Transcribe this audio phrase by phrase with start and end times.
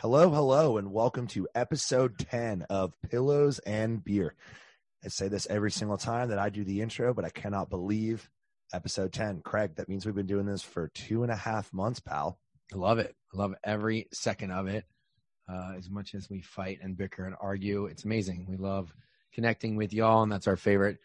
[0.00, 4.34] Hello, hello, and welcome to episode 10 of Pillows and Beer.
[5.04, 8.28] I say this every single time that I do the intro, but I cannot believe
[8.72, 9.42] episode 10.
[9.42, 12.38] Craig, that means we've been doing this for two and a half months, pal.
[12.72, 13.14] I love it.
[13.32, 14.84] I love every second of it.
[15.48, 18.46] Uh, as much as we fight and bicker and argue, it's amazing.
[18.48, 18.92] We love
[19.32, 20.98] connecting with y'all, and that's our favorite.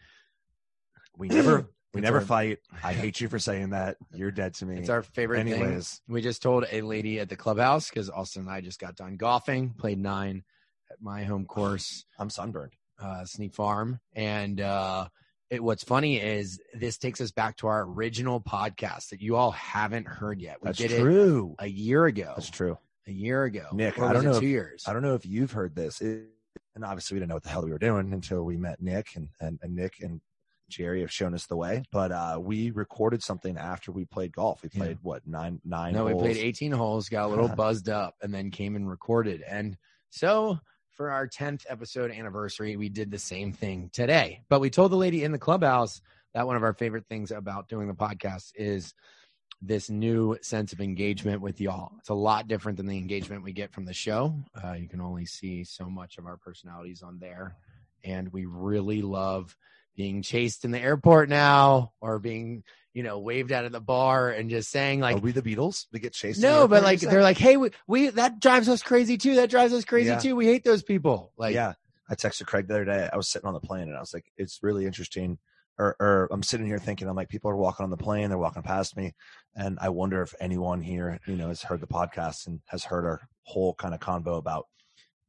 [1.16, 2.58] We never we It's never our- fight.
[2.82, 3.96] I hate you for saying that.
[4.12, 4.78] You're dead to me.
[4.78, 5.52] It's our favorite thing.
[5.54, 8.96] Anyways, We just told a lady at the clubhouse because Austin and I just got
[8.96, 10.44] done golfing, played nine
[10.90, 12.74] at my home course, I'm sunburned.
[13.00, 15.08] uh, Snee Farm, and uh,
[15.50, 19.50] it, what's funny is this takes us back to our original podcast that you all
[19.52, 20.58] haven't heard yet.
[20.62, 21.56] We That's did true.
[21.58, 22.34] it a year ago.
[22.36, 22.78] That's true.
[23.08, 24.84] A year ago, Nick, I don't know Two if- years.
[24.86, 26.00] I don't know if you've heard this.
[26.00, 26.26] It,
[26.76, 29.16] and obviously, we didn't know what the hell we were doing until we met Nick,
[29.16, 30.20] and, and, and Nick and
[30.70, 31.82] Jerry have shown us the way.
[31.92, 34.62] But uh, we recorded something after we played golf.
[34.62, 34.80] We Yeah.
[34.80, 35.92] played what nine nine.
[35.94, 39.42] No, we played 18 holes, got a little buzzed up, and then came and recorded.
[39.42, 39.76] And
[40.10, 40.58] so
[40.92, 44.42] for our 10th episode anniversary, we did the same thing today.
[44.48, 46.00] But we told the lady in the clubhouse
[46.34, 48.94] that one of our favorite things about doing the podcast is
[49.62, 51.92] this new sense of engagement with y'all.
[51.98, 54.34] It's a lot different than the engagement we get from the show.
[54.62, 57.56] Uh, you can only see so much of our personalities on there.
[58.02, 59.54] And we really love
[59.96, 62.62] being chased in the airport now or being,
[62.94, 65.86] you know, waved out of the bar and just saying, like, Are we the Beatles?
[65.92, 66.40] We get chased.
[66.40, 69.36] no, the but like they're like, hey, we, we that drives us crazy too.
[69.36, 70.18] That drives us crazy Yeah.
[70.18, 70.36] too.
[70.36, 71.32] We hate those people.
[71.36, 71.74] Like, yeah.
[72.08, 73.08] I texted Craig the other day.
[73.12, 75.38] I was sitting on the plane and I was like, it's really interesting.
[75.78, 78.36] Or, or I'm sitting here thinking, I'm like, people are walking on the plane, they're
[78.36, 79.14] walking past me,
[79.56, 83.06] and I wonder if anyone here, you know, has heard the podcast and has heard
[83.06, 84.66] our whole kind of convo about,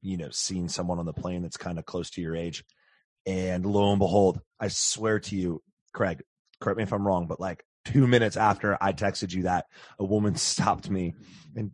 [0.01, 2.65] you know, seeing someone on the plane that's kind of close to your age.
[3.25, 5.61] And lo and behold, I swear to you,
[5.93, 6.23] Craig,
[6.59, 9.65] correct me if I'm wrong, but like two minutes after I texted you that,
[9.99, 11.13] a woman stopped me,
[11.55, 11.71] and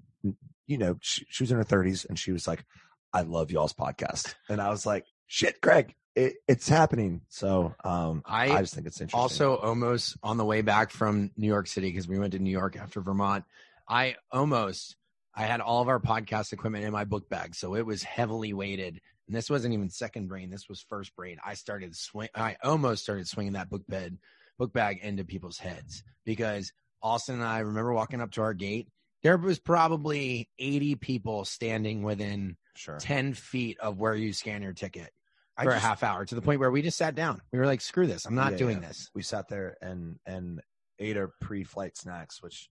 [0.67, 2.65] you know, she, she was in her 30s, and she was like,
[3.13, 4.35] I love y'all's podcast.
[4.49, 7.21] And I was like, shit, Craig, it, it's happening.
[7.29, 9.19] So um, I, I just think it's interesting.
[9.19, 12.51] also almost on the way back from New York City because we went to New
[12.51, 13.45] York after Vermont.
[13.87, 14.97] I almost
[15.33, 18.53] I had all of our podcast equipment in my book bag, so it was heavily
[18.53, 18.99] weighted.
[19.27, 21.37] And this wasn't even second brain; this was first brain.
[21.45, 22.29] I started swing.
[22.35, 24.17] I almost started swinging that book bed,
[24.57, 26.71] book bag into people's heads because
[27.01, 28.87] Austin and I remember walking up to our gate.
[29.23, 32.97] There was probably eighty people standing within sure.
[32.99, 35.11] 10 feet of where you scan your ticket
[35.57, 37.41] I for just- a half hour to the point where we just sat down.
[37.51, 38.25] We were like, screw this.
[38.25, 38.87] I'm not Yeah, doing yeah.
[38.89, 39.09] this.
[39.13, 40.61] We sat there and and
[40.99, 42.69] ate our pre-flight snacks, which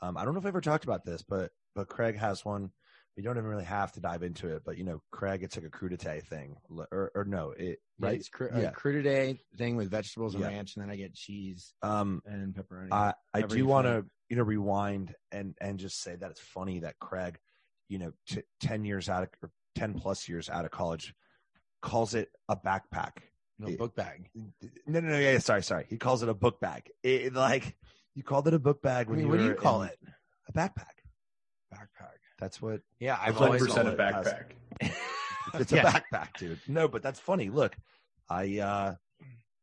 [0.00, 2.70] um, I don't know if I ever talked about this, but but Craig has one.
[3.20, 5.66] We don't even really have to dive into it, but you know, Craig, it's like
[5.66, 6.56] a crudité thing,
[6.90, 8.18] or or no, it Right.
[8.18, 8.70] It's cr- Yeah.
[8.70, 10.48] a crudité thing with vegetables and Yeah.
[10.48, 12.90] ranch, and then I get cheese Um, and pepperoni.
[12.90, 16.80] I I do want to you know rewind and and just say that it's funny
[16.80, 17.38] that Craig,
[17.90, 21.14] you know, t- ten years out of or ten plus years out of college,
[21.82, 23.18] calls it a backpack.
[23.58, 24.30] no it- book bag.
[24.34, 24.48] No,
[24.86, 25.18] no, no.
[25.18, 25.84] Yeah, sorry, sorry.
[25.90, 26.90] He calls it a book bag.
[27.02, 27.76] It, like
[28.14, 29.08] you called it a book bag.
[29.08, 29.98] I mean, you what do you call in- it?
[30.48, 31.04] A backpack.
[31.70, 32.16] Backpack.
[32.40, 34.24] That's what Yeah, I've Hundred always percent called a it.
[34.80, 34.94] backpack.
[35.60, 35.88] it's Yeah.
[35.88, 36.58] a backpack, dude.
[36.66, 37.50] No, but that's funny.
[37.50, 37.76] Look,
[38.28, 38.94] I uh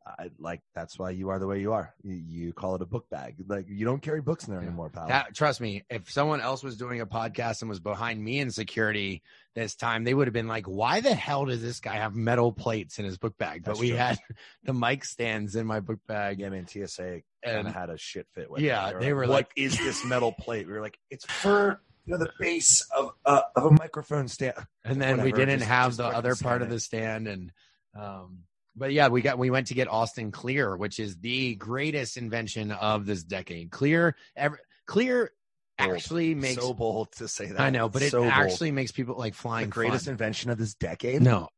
[0.06, 1.94] I like that's why you are the way you are.
[2.02, 3.36] You, you call it a book bag.
[3.46, 4.68] Like you don't carry books in there Yeah.
[4.70, 5.10] anymore, pal.
[5.10, 8.50] That, trust me, if someone else was doing a podcast and was behind me in
[8.50, 9.22] security
[9.54, 12.54] this time, they would have been like, "Why the hell does this guy have metal
[12.54, 13.98] plates in his book bag?" But we true.
[13.98, 14.18] had
[14.64, 16.68] the mic stands in my book bag, yeah, man.
[16.68, 18.62] TSA and had a shit fit with.
[18.62, 19.02] Yeah, it.
[19.02, 22.18] they were "What like- is this metal plate?" We were like, "It's for you know
[22.18, 24.56] the base of uh, of a microphone stand."
[24.86, 27.52] and then we didn't just- have just the other part of the stand and
[27.96, 28.40] um
[28.76, 32.72] but yeah we got we went to get austin clear which is the greatest invention
[32.72, 35.32] of this decade clear ever clear
[35.80, 35.92] Bold.
[35.94, 37.60] actually makes so bold to say that.
[37.60, 38.32] i know but it So bold.
[38.32, 40.14] actually makes people like the flying greatest fun.
[40.14, 41.22] invention of this decade.
[41.22, 41.50] no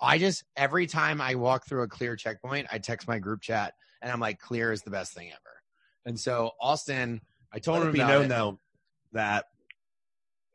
[0.00, 3.74] i just every time i walk through a clear checkpoint i text my group chat
[4.02, 5.62] and i'm like clear is the best thing ever
[6.04, 7.20] and so austin
[7.52, 8.28] i told Let him it be known it.
[8.28, 8.58] though
[9.12, 9.46] that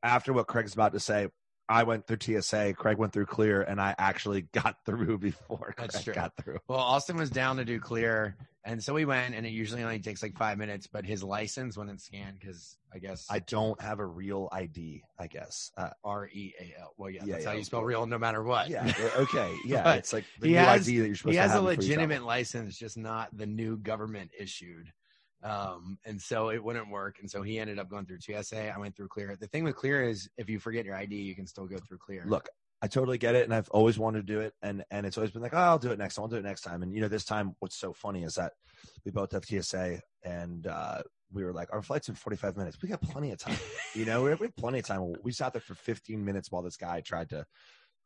[0.03, 1.27] after what Craig's about to say,
[1.71, 5.95] I went through TSA, Craig went through clear, and I actually got through before That's
[5.95, 6.13] Craig true.
[6.15, 6.57] got through.
[6.67, 8.35] Well, Austin was down to do clear,
[8.65, 11.77] and so we went, and it usually only takes like five minutes, but his license
[11.77, 15.69] wouldn't scan because I guess I don't have a real ID, I guess.
[15.77, 16.93] Uh, R E A L.
[16.97, 18.67] Well, yeah, Yeah, that's yeah, how you spell real, no matter what.
[18.69, 19.93] yeah, okay, yeah.
[19.93, 21.77] It's like the he new has- ID that you're supposed to have a before you
[21.77, 24.91] legitimate license, just not the new government issued.
[25.41, 27.17] Um, and so it wouldn't work.
[27.19, 28.73] And so he ended up going through TSA.
[28.73, 29.35] I went through clear.
[29.39, 31.99] The thing with clear is if you forget your ID, you can still go through
[31.99, 32.23] clear.
[32.27, 32.49] Look,
[32.81, 35.31] I totally get it, and I've always wanted to do it, and and it's always
[35.31, 36.23] been like, oh, I'll do it next time.
[36.23, 36.81] I'll do it next time.
[36.81, 38.53] And you know, this time, what's so funny is that
[39.03, 41.01] we both have TSA, and uh,
[41.31, 42.77] we were like, our flight's in 45 minutes.
[42.81, 43.57] We got plenty of time.
[43.95, 45.13] you know, we have, we have plenty of time.
[45.23, 47.45] We sat there for 15 minutes while this guy tried to,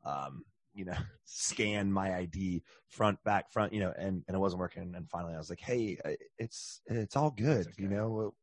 [0.06, 4.60] um, you know, scan my ID front, back, front, you know, and and it wasn't
[4.60, 4.94] working.
[4.96, 5.98] And finally, I was like, hey,
[6.38, 7.68] it's it's all good.
[7.68, 8.36] It's You know, we'll,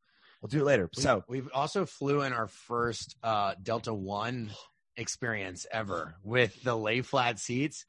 [0.43, 0.89] we'll do it later.
[0.97, 4.51] We- So we've also flew in our first uh, Delta One
[4.97, 7.85] experience ever with the lay flat seats.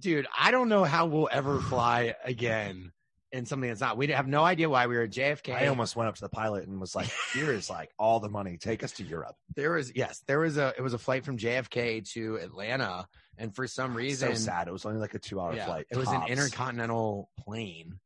[0.00, 2.92] Dude, I don't know how we'll ever fly again
[3.32, 3.96] in something that's not.
[3.96, 5.54] We have no idea why we were at JFK.
[5.54, 8.28] I almost went up to the pilot and was like, here is like all the
[8.28, 8.58] money.
[8.58, 9.36] Take us to Europe.
[9.54, 13.06] there was yes, there was a it was a flight from JFK to Atlanta,
[13.38, 14.68] and for some reason, so sad.
[14.68, 15.86] It was only like a two hour yeah, flight.
[15.90, 17.98] it was an intercontinental plane.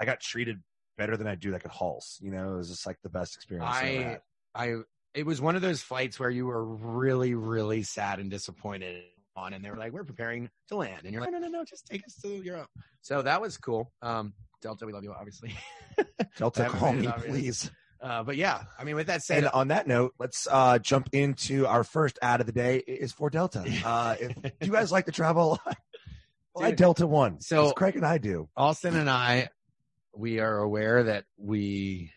[0.00, 0.60] I got treated
[0.96, 2.18] better than I do like at Halls.
[2.20, 3.70] You know, it was just like the best experience.
[3.70, 4.18] I,
[4.54, 4.76] I
[5.14, 9.04] it was one of those flights where you were really really sad and disappointed
[9.36, 11.58] on and they were like we're preparing to land and you're like no no no
[11.58, 12.68] no just take us to Europe
[13.00, 15.54] so that was cool um Delta we love you obviously
[16.36, 17.30] Delta, call me, obvious.
[17.30, 17.70] please.
[18.02, 21.08] Uh but yeah I mean with that said And on that note, let's uh, jump
[21.12, 22.78] into our first ad of the day.
[22.78, 23.64] is for Delta.
[23.84, 25.58] Uh, if do you guys like to travel?
[26.54, 26.78] Fly Dude.
[26.78, 27.40] Delta One.
[27.40, 28.48] So- Craig and I do.
[28.56, 29.48] Austin and I
[30.14, 32.10] we are aware that we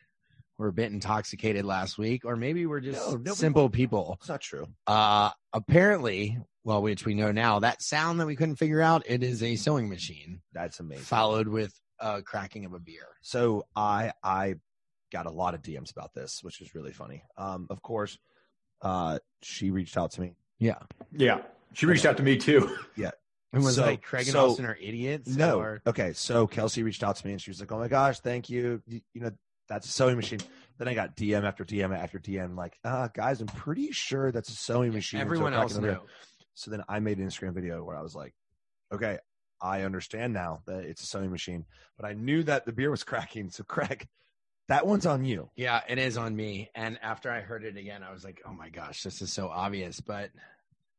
[0.57, 4.41] were a bit intoxicated last week or maybe we're just No, simple people It's not
[4.41, 4.67] true.
[4.87, 9.23] uh apparently well which we know now that sound that we couldn't figure out it
[9.23, 11.03] is a sewing machine That's amazing.
[11.03, 13.07] followed with a cracking of a beer.
[13.21, 14.55] So I I
[15.13, 17.23] got a lot of DMs about this, which is really funny.
[17.37, 18.17] Um, of course,
[18.81, 20.33] uh, she reached out to me.
[20.59, 20.79] Yeah.
[21.15, 21.41] Yeah.
[21.73, 22.75] She reached out to me too.
[22.97, 23.11] Yeah.
[23.53, 25.29] And was So- like Craig and so- Austin are idiots?
[25.29, 25.59] No.
[25.59, 26.13] Or, Okay.
[26.13, 28.81] So Kelsey reached out to me and she was like, "Oh my gosh, thank you.
[28.87, 29.31] You, you know,
[29.69, 30.39] that's a sewing machine."
[30.79, 34.49] Then I got DM after DM after DM, like, uh, guys, I'm pretty sure that's
[34.49, 35.19] a sewing machine.
[35.21, 35.99] Everyone cracking else knew.
[36.55, 38.33] So then I made an Instagram video where I was like,
[38.91, 39.19] "Okay,
[39.61, 43.03] I understand now that it's a sewing machine, but I knew that the beer was
[43.03, 44.07] cracking." So Craig,
[44.69, 45.49] that one's on you.
[45.55, 46.69] Yeah, it is on me.
[46.75, 49.49] And after I heard it again, I was like, "Oh my gosh, this is so
[49.49, 50.31] obvious." But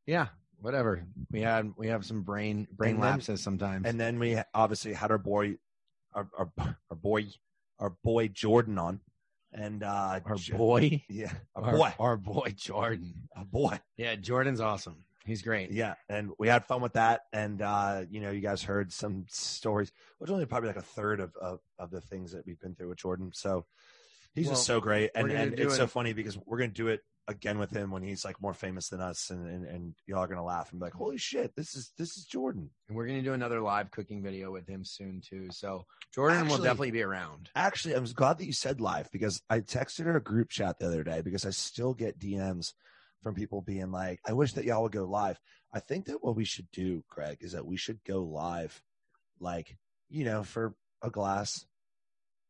[0.07, 0.29] yeah,
[0.61, 1.05] whatever.
[1.31, 3.87] We had we have some brain brain And then- lapses sometimes.
[3.87, 5.57] And then we obviously had our boy,
[6.13, 6.51] our our,
[6.91, 7.27] our boy,
[7.79, 9.01] our boy Jordan on,
[9.53, 13.29] and uh, our boy, yeah, our, our boy, our boy Jordan.
[13.37, 13.81] our boy.
[13.97, 15.05] Yeah, Jordan's awesome.
[15.25, 15.71] He's great.
[15.71, 19.25] Yeah, and we had fun with that, and uh, you know, you guys heard some
[19.29, 22.75] stories, which only probably like a third of, of of the things that we've been
[22.75, 23.31] through with Jordan.
[23.33, 23.65] So
[24.35, 26.89] he's Well, just so great, and and it's it- so funny because we're gonna do
[26.89, 30.19] it again with him when he's like more famous than us, and and, and y'all
[30.19, 33.07] are gonna laugh and be like, "Holy shit, this is this is Jordan." And we're
[33.07, 35.49] gonna do another live cooking video with him soon too.
[35.53, 37.49] So Jordan will definitely be around.
[37.57, 40.87] Actually, I'm glad that you said live because I texted her a group chat the
[40.87, 42.75] other day because I still get DMs
[43.25, 45.41] from people being like, I wish that y'all would go live.
[45.73, 48.81] I think that what we should do, Craig, is that we should go live,
[49.41, 49.77] like,
[50.09, 51.67] you know, for a glass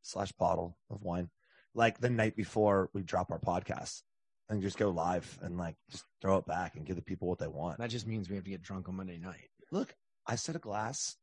[0.03, 1.31] slash bottle of wine,
[1.75, 4.03] like the night before we drop our podcast
[4.51, 7.39] and just go live and like just throw it back and give the people what
[7.39, 7.79] they want.
[7.79, 9.49] That just means we have to get drunk on Monday night.
[9.71, 9.95] Look,
[10.27, 11.17] I said a glass,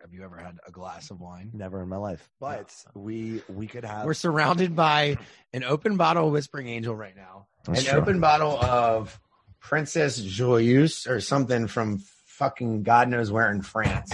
[0.00, 1.50] Have you ever had a glass of wine?
[1.52, 4.06] never in my life, but we we could have.
[4.06, 5.18] We're surrounded by
[5.52, 8.00] an open bottle of Whispering Angel right now, That's an true.
[8.00, 9.18] open bottle of
[9.60, 14.10] Princess Joyeuse or something from fucking God knows where in France,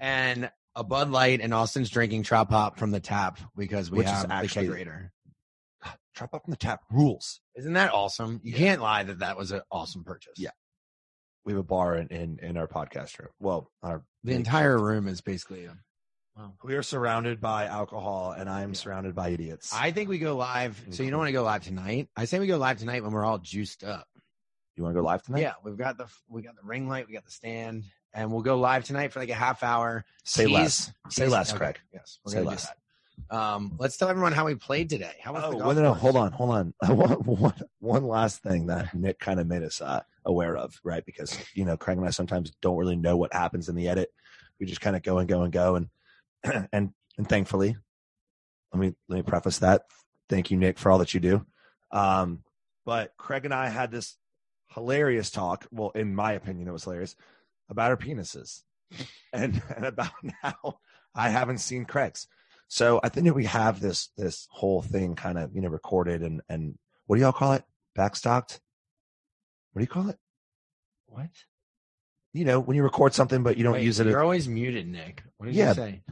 [0.00, 1.40] and a Bud Light.
[1.40, 4.74] And Austin's drinking Trop Pop from the tap because we Which is have actually- the
[4.74, 5.10] kegerator.
[6.14, 7.40] Drop up from the tap rules.
[7.56, 8.40] Isn't that awesome?
[8.44, 10.34] You can't lie that that was an awesome purchase.
[10.38, 10.50] Yeah.
[11.44, 13.28] We have a bar in, in, in our podcast room.
[13.38, 15.64] Well, our the entire room is basically.
[15.66, 15.76] A,
[16.36, 16.52] wow.
[16.64, 19.72] we are surrounded by alcohol, and I am surrounded by idiots.
[19.72, 20.82] I think we go live.
[20.90, 22.08] So you don't want to go live tonight.
[22.16, 24.08] I say we go live tonight when we're all juiced up.
[24.76, 25.40] you want to go live tonight?
[25.40, 28.42] Yeah, we've got the we got the ring light, we got the stand, and we'll
[28.42, 30.04] go live tonight for like a half hour.
[30.24, 30.92] Say Tease- less.
[31.10, 31.78] Say less, okay, Craig.
[31.94, 32.66] Yes, we're Say less.
[33.30, 35.14] Um, let's tell everyone how we played today.
[35.22, 36.74] How was Oh, the well, golf no, no, hold on, hold on.
[36.96, 41.04] one, one, one last thing that Nick kind of made us uh, aware of, right?
[41.06, 44.10] Because you know, Craig and I sometimes don't really know what happens in the edit.
[44.60, 45.88] We just kind of go and go and go, and
[46.72, 47.76] and and thankfully,
[48.72, 49.82] let me let me preface that.
[50.28, 51.46] Thank you, Nick, for all that you do.
[51.92, 52.42] Um,
[52.84, 54.16] but Craig and I had this
[54.74, 55.66] hilarious talk.
[55.70, 57.16] Well, in my opinion, it was hilarious
[57.68, 58.62] about our penises
[59.32, 60.78] and, and about how
[61.14, 62.26] I haven't seen Craig's.
[62.68, 66.22] So I think that we have this this whole thing kind of you know recorded
[66.22, 67.62] and and what do y'all call it?
[67.96, 68.58] Backstocked.
[69.76, 70.18] What do you call it?
[71.04, 71.28] What?
[72.32, 74.06] You know when you record something but you don't Wait, use it.
[74.06, 75.22] You're as- always muted, Nick.
[75.36, 75.68] What did Yeah.
[75.68, 76.02] you say?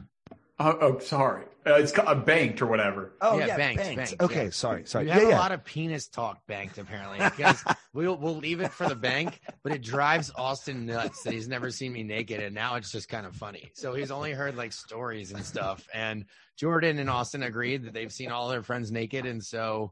[0.59, 1.45] Oh, oh sorry.
[1.65, 3.13] Uh, it's ca- uh, banked or whatever.
[3.21, 3.97] oh Yeah, yeah, banked, banked.
[3.97, 4.49] banked, Okay, yeah.
[4.51, 5.05] sorry, sorry.
[5.05, 5.39] You Yeah, have a yeah.
[5.39, 9.71] lot of penis talk banked apparently because we'll we'll leave it for the bank, but
[9.71, 13.25] it drives Austin nuts that he's never seen me naked, and now it's just kind
[13.25, 13.71] of funny.
[13.73, 18.13] So he's only heard like stories and stuff, and Jordan and Austin agreed that they've
[18.13, 19.91] seen all their friends naked, and so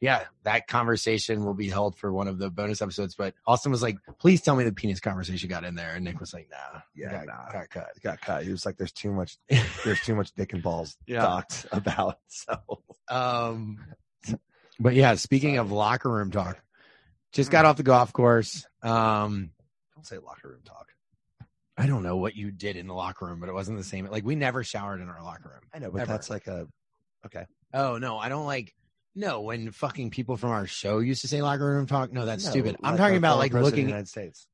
[0.00, 3.14] yeah, that conversation will be held for one of the bonus episodes.
[3.14, 6.20] But Austin was like, "Please tell me the penis conversation got in there," and Nick
[6.20, 7.52] was like, "Nah, Yeah, got, nah.
[7.52, 8.44] got cut." It got cut.
[8.44, 9.38] He was like, "There's too much.
[9.84, 11.22] There's too much dick and balls Yeah.
[11.22, 12.58] talked about." So
[13.08, 13.78] Um,
[14.80, 16.60] but yeah, speaking of locker room talk,
[17.32, 18.66] just got off the golf course.
[18.82, 19.50] Um,
[19.94, 20.88] don't say locker room talk.
[21.76, 24.06] I don't know what you did in the locker room, but it wasn't the same.
[24.06, 25.62] Like we never showered in our locker room.
[25.72, 26.12] I know, but Ever.
[26.12, 26.68] that's like a
[27.26, 27.46] okay.
[27.72, 28.74] Oh no, I don't like.
[29.16, 32.44] No, when fucking people from our show used to say locker room talk, no, that's
[32.44, 32.76] No, stupid.
[32.82, 33.88] I'm like talking about like president of the looking.
[33.88, 34.46] United States.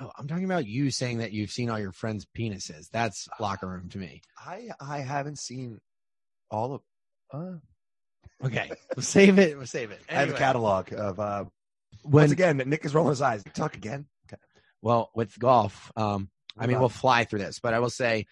[0.00, 2.88] Oh, I'm talking about you saying that you've seen all your friends' penises.
[2.90, 4.22] That's locker room to me.
[4.38, 5.80] I I haven't seen
[6.50, 6.82] all of.
[7.32, 7.58] Uh,
[8.42, 9.56] Okay, we'll save it.
[9.56, 10.00] We'll save it.
[10.08, 11.20] I have a catalog of.
[11.20, 11.44] Uh,
[12.02, 13.44] when once again, Nick is rolling his eyes.
[13.52, 14.06] Talk again.
[14.26, 14.40] Okay.
[14.80, 18.26] Well, with golf, um, I mean, we'll fly through this, but I will say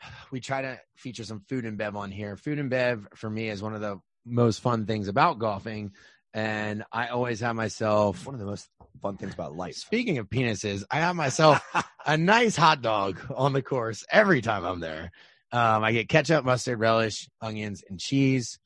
[0.30, 2.36] we try to feature some food and bev on here.
[2.36, 5.92] Food and bev for me is one of the most fun things about golfing,
[6.32, 8.24] and I always have myself.
[8.26, 8.68] One of the most
[9.02, 9.74] fun things about life.
[9.74, 11.60] Speaking of penises, I have myself
[12.06, 15.10] a nice hot dog on the course every time I'm there.
[15.52, 18.58] Um, I get ketchup, mustard, relish, onions, and cheese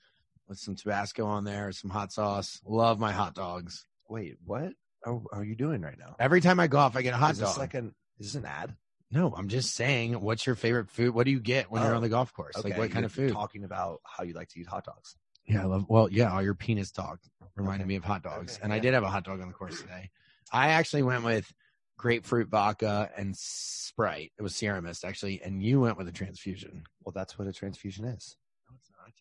[0.48, 2.60] with some Tabasco on there, some hot sauce.
[2.64, 3.84] Love my hot dogs.
[4.08, 4.72] Wait, what
[5.04, 6.16] are, are you doing right now?
[6.18, 7.58] Every time I golf, I get a hot is this dog.
[7.58, 7.94] like an?
[8.18, 8.74] Is this an ad?
[9.10, 11.14] No, I'm just saying, what's your favorite food?
[11.14, 12.56] What do you get when you're Oh, on the golf course?
[12.56, 13.32] like, what kind you're of food?
[13.32, 15.16] Talking about how you like to eat hot dogs.
[15.48, 15.86] Yeah, I love.
[15.88, 17.20] Well, yeah, all your penis talk
[17.56, 17.88] reminded Okay.
[17.88, 19.80] me of hot dogs, Okay, and I did have a hot dog on the course
[19.80, 20.10] today.
[20.52, 21.52] I actually went with
[21.96, 24.32] grapefruit vodka and Sprite.
[24.38, 26.84] It was Sierra Mist actually, and you went with a transfusion.
[27.04, 28.36] Well, that's what a transfusion is.
[28.70, 29.12] No, it's not.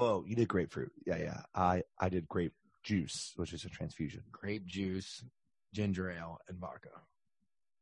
[0.00, 0.92] Oh, oh, you did grapefruit.
[1.06, 1.40] Yeah, yeah.
[1.54, 5.22] I I did grape juice, which is a transfusion, Grape juice,
[5.72, 6.90] ginger ale, and vodka.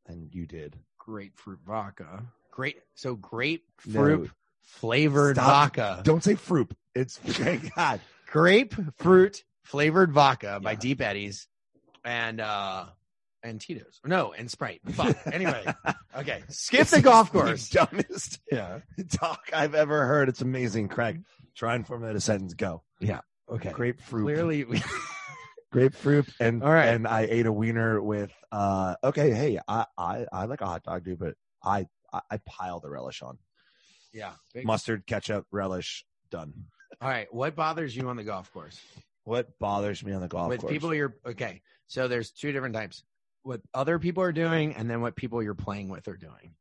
[0.06, 2.24] and you did Grapefruit vodka.
[2.50, 2.76] Great.
[2.94, 4.30] So grapefruit No.
[4.62, 5.46] flavored Stop.
[5.76, 6.00] vodka.
[6.04, 6.70] Don't say fruit.
[6.96, 8.00] It's thank God.
[8.30, 10.78] grapefruit flavored vodka by Yeah.
[10.78, 11.48] Deep Eddies
[12.04, 12.86] and uh
[13.42, 14.00] and Tito's.
[14.04, 14.80] No, and Sprite.
[14.90, 15.16] Fuck.
[15.32, 15.64] Anyway,
[16.16, 16.42] okay.
[16.48, 17.68] Skip the golf course.
[17.68, 18.80] The dumbest Yeah.
[19.12, 20.28] talk I've ever heard.
[20.28, 21.22] It's amazing, Craig.
[21.54, 22.54] Try and formulate a sentence.
[22.54, 22.82] Go.
[23.00, 23.20] Yeah.
[23.48, 23.70] Okay.
[23.70, 24.24] Grapefruit.
[24.24, 24.82] Clearly, we,
[25.70, 26.86] grapefruit and All right.
[26.88, 30.82] and I ate a wiener with uh okay hey I I, I like a hot
[30.84, 33.38] dog dude but I I, I pile the relish on
[34.12, 34.32] yeah.
[34.54, 36.52] Big- mustard ketchup relish done
[37.00, 37.32] All right.
[37.32, 38.80] What bothers you on the golf course?
[39.26, 40.50] what bothers me on the golf course?
[40.50, 41.60] With course people you're okay.
[41.88, 43.02] So there's two different types.
[43.42, 46.54] What other people are doing, and then what people you're playing with are doing.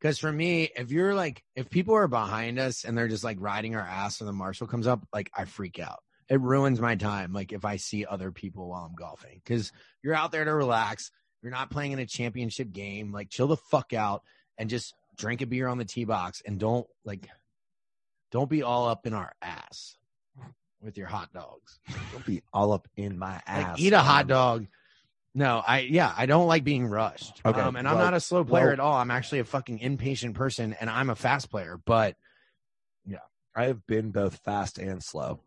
[0.00, 3.38] Because for me, if you're like, if people are behind us and they're just like
[3.40, 6.00] riding our ass and the marshal comes up, like I freak out.
[6.28, 7.32] It ruins my time.
[7.32, 9.70] Like if I see other people while I'm golfing, because
[10.02, 11.10] you're out there to relax.
[11.42, 13.12] You're not playing in a championship game.
[13.12, 14.22] Like chill the fuck out
[14.58, 17.28] and just drink a beer on the tee box and don't like,
[18.32, 19.96] don't be all up in our ass
[20.82, 21.78] with your hot dogs.
[22.12, 24.66] don't be all up in my ass Like eat a hot dog.
[25.34, 27.40] No, I yeah, I don't like being rushed.
[27.44, 28.94] Okay, um, and I'm not a slow player well- at all.
[28.96, 31.78] I'm actually a fucking impatient person, and I'm a fast player.
[31.84, 32.16] But
[33.06, 33.18] yeah,
[33.54, 35.40] I have been both fast and slow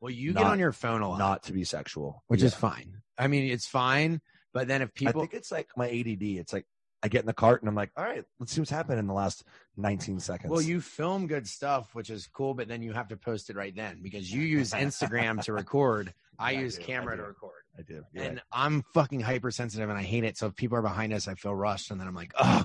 [0.00, 2.46] well, you get on your phone a lot, not to be sexual which Yeah.
[2.48, 3.02] is fine.
[3.16, 4.20] I mean, it's fine.
[4.52, 6.66] But then if people, I think it's like my ADD it's like
[7.02, 9.06] I get in the cart and I'm like all right let's see what's happened in
[9.06, 9.44] the last
[9.76, 12.54] 19 seconds well, you film good stuff, which is cool.
[12.54, 16.12] But then you have to post it right then because you use Instagram to record.
[16.38, 17.62] I Yeah, use I camera to record.
[17.78, 18.22] I do yeah.
[18.22, 20.36] and I'm fucking hypersensitive and I hate it.
[20.36, 22.64] So if people are behind us, I feel rushed, and then I'm like, oh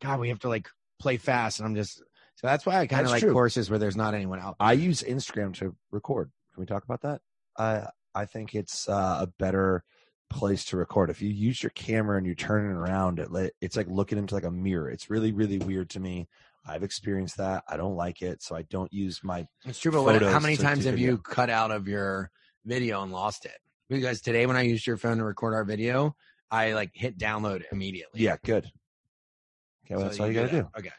[0.00, 3.04] god, we have to like play fast, and I'm just so that's why I kind
[3.04, 3.32] of like true.
[3.32, 4.56] courses where there's not anyone out.
[4.60, 6.30] I use Instagram to record.
[6.54, 7.20] Can we talk about that?
[7.58, 9.84] I I think it's uh, a better
[10.30, 11.10] place to record.
[11.10, 14.34] If you use your camera and you turn it around, it it's like looking into
[14.34, 14.90] like a mirror.
[14.90, 16.28] It's really really weird to me.
[16.68, 17.62] I've experienced that.
[17.68, 19.46] I don't like it, so I don't use my.
[19.64, 21.12] It's true, but what, how many times have video.
[21.12, 22.30] you cut out of your
[22.64, 23.56] video and lost it?
[23.88, 26.16] Because today when I used your phone to record our video,
[26.50, 28.20] I like hit download immediately.
[28.20, 28.66] Yeah, good.
[29.84, 30.72] Okay, well, So that's all you got to that.
[30.74, 30.78] do.
[30.80, 30.90] Okay,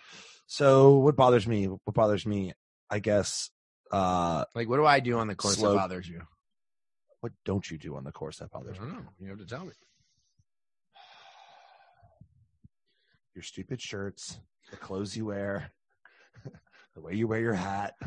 [0.46, 1.66] So what bothers me?
[1.66, 2.54] What bothers me?
[2.90, 3.50] I guess.
[3.92, 6.22] uh like what do I do on the course Slow- that bothers you?
[7.22, 8.78] What don't you do on the course that bothers?
[8.80, 9.10] I don't know.
[9.20, 9.72] You have to tell me.
[13.36, 15.72] Your stupid shirts, the clothes you wear,
[16.96, 17.96] the way you wear your hat.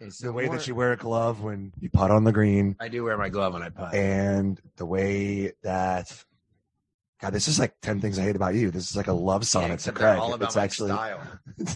[0.00, 2.32] Okay, so the way more, that you wear a glove when you putt on the
[2.32, 2.76] green.
[2.78, 3.94] I do wear my glove when I putt.
[3.94, 6.12] And the way that
[7.20, 8.70] God, this is like ten things I hate about you.
[8.70, 10.18] This is like a love sonnet yeah, to Craig.
[10.18, 11.22] All about it's my actually, style.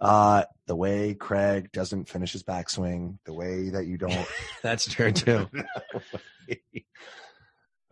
[0.00, 4.26] uh the way Craig doesn't finish his backswing, the way that you don't
[4.62, 5.48] That's true too.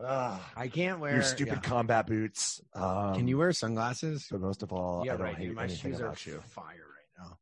[0.01, 1.69] Ah, I can't wear your stupid yeah.
[1.71, 2.61] combat boots.
[2.73, 4.29] Um, Can you wear sunglasses?
[4.31, 5.37] But most of all, yeah, I don't right.
[5.37, 5.55] hate.
[5.55, 6.41] My anything shoes are about you.
[6.51, 7.39] fire right now.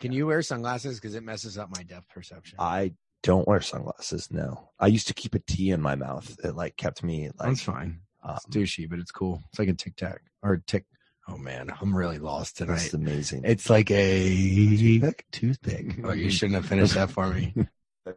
[0.00, 0.98] Can you wear sunglasses?
[0.98, 2.56] Because it messes up my depth perception.
[2.58, 4.28] I don't wear sunglasses.
[4.32, 6.36] No, I used to keep a T in my mouth.
[6.42, 7.50] It like kept me like.
[7.50, 8.00] That's fine.
[8.24, 9.44] um, It's douchey, but it's cool.
[9.50, 10.84] It's like a tic tac or tick.
[11.28, 12.94] Oh man, I'm really lost That's tonight.
[13.10, 13.42] amazing.
[13.44, 14.28] It's like a
[14.76, 15.26] Toothpick?
[15.30, 16.00] toothpick.
[16.04, 17.54] Oh, you shouldn't have finished that for me.
[18.04, 18.16] the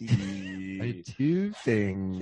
[0.00, 1.56] A toothy tooth.
[1.58, 2.18] thing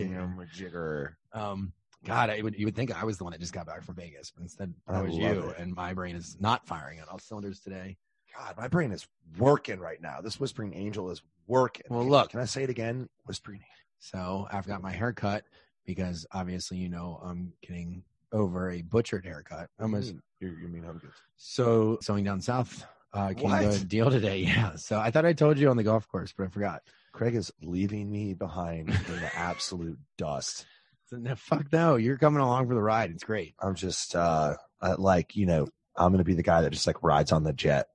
[0.52, 1.16] jigger.
[1.32, 1.72] Um,
[2.04, 3.96] God, I would you would think I was the one that just got back from
[3.96, 5.58] Vegas, but instead I was you, it.
[5.58, 7.96] and my brain is not firing on all cylinders today.
[8.36, 9.06] God, my brain is
[9.38, 10.20] working right now.
[10.20, 11.86] This whispering angel is working.
[11.90, 12.30] Well, look.
[12.30, 13.08] Can I say it again?
[13.26, 13.60] Whispering.
[13.98, 15.44] So I've got my hair cut
[15.84, 19.68] because obviously you know I'm getting over a butchered haircut.
[19.80, 21.10] Almost You, you mean I'm good?
[21.36, 22.84] so sewing down south.
[23.12, 23.88] Uh, came to a What?
[23.88, 24.38] deal today.
[24.46, 24.76] Yeah.
[24.76, 26.82] So I thought I told you on the golf course, but I forgot.
[27.12, 30.66] Craig is leaving me behind in the absolute dust.
[31.06, 33.10] So, no, fuck no, you're coming along for the ride.
[33.10, 33.54] It's great.
[33.58, 34.54] I'm just uh
[34.96, 37.88] like, you know, I'm gonna be the guy that just like rides on the jet.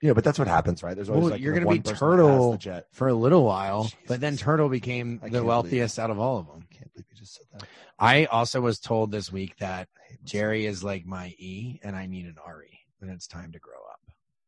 [0.00, 0.94] You know, but that's what happens, right?
[0.94, 2.86] There's always Well, like you're be person that has Turtle jet.
[2.92, 6.46] for a little while, but then Turtle became I the wealthiest out of all of
[6.46, 6.64] them.
[6.70, 7.68] Can't believe you just said that.
[7.98, 10.16] I also was told this week that I.
[10.24, 13.74] Jerry is like my E, and I need an Ari, and it's time to grow
[13.90, 14.00] up.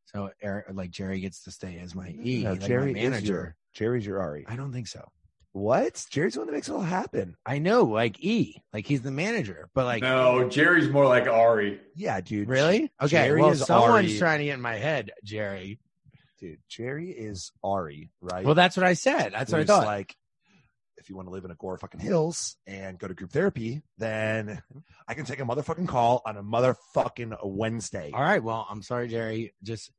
[0.06, 2.26] So, Eric, like Jerry gets to stay as my mm-hmm.
[2.26, 3.32] E, No, like Jerry my is manager.
[3.32, 4.47] your Jerry's your Ari.
[4.49, 5.06] I don't think so.
[5.52, 6.06] What?
[6.11, 7.37] Jerry's the one that makes it all happen.
[7.44, 11.78] I know, like E, like he's the manager, but like no, Jerry's more like Ari.
[11.94, 12.49] Yeah, dude.
[12.49, 12.90] really?
[13.00, 14.18] Okay, Jerry well, is someone's Ari.
[14.18, 15.78] trying to get in my head, Jerry.
[16.40, 18.44] Dude, Jerry is Ari, right?
[18.44, 19.32] Well, that's what I said.
[19.32, 19.85] That's what I thought.
[19.85, 20.16] Like,
[20.97, 23.82] if you want to live in a gore fucking hills and go to group therapy,
[23.99, 24.62] then
[25.06, 28.10] I can take a motherfucking call on a motherfucking Wednesday.
[28.15, 29.52] All right, well, I'm sorry, Jerry.
[29.62, 29.91] Just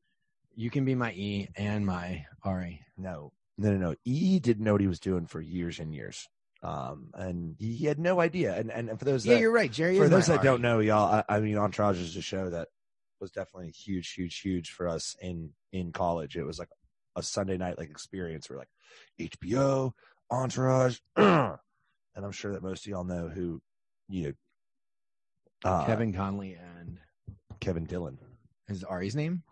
[0.55, 2.81] you can be my E and my Ari.
[2.97, 3.95] No, no, no, no.
[4.05, 6.27] E didn't know what he was doing for years and years.
[6.63, 8.55] Um, and he, had no idea.
[8.55, 9.71] And, and and for those Yeah, that, you're right.
[9.71, 12.69] Jerry for those that don't know, y'all, I, I mean, Entourage is a show that
[13.19, 16.37] was definitely huge, huge, huge for us in in college.
[16.37, 16.69] It was like
[17.15, 18.69] a Sunday night like experience where like
[19.19, 19.91] HBO,
[20.31, 21.57] Entourage, and
[22.15, 23.61] I'm sure that most of y'all know who
[24.07, 24.33] you know.
[25.69, 26.97] Uh, Kevin Connolly and
[27.59, 28.17] Kevin Dillon.
[28.67, 29.43] is Ari's name?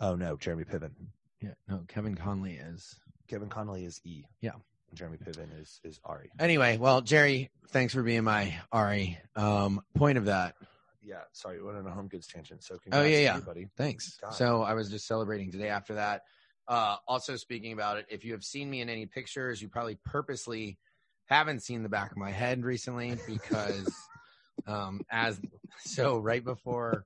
[0.00, 0.92] Oh no, Jeremy Piven.
[1.40, 2.98] Yeah, no, Kevin Connolly is.
[3.28, 4.24] Kevin Connolly is E.
[4.40, 4.52] Yeah.
[4.94, 6.30] Jeremy Piven is is Ari.
[6.40, 9.18] Anyway, well, Jerry, thanks for being my Ari.
[9.36, 10.54] Um, point of that,
[11.02, 12.64] Yeah, sorry, we went on a home goods tangent.
[12.64, 13.40] So Oh, yeah, yeah.
[13.40, 13.68] buddy.
[13.76, 14.16] Thanks.
[14.20, 14.30] God.
[14.34, 16.22] So I was just celebrating today after that.
[16.66, 19.98] Uh, also speaking about it, if you have seen me in any pictures, you probably
[20.04, 20.78] purposely
[21.26, 23.94] haven't seen the back of my head recently because
[24.66, 25.40] um, as
[25.78, 27.04] so right before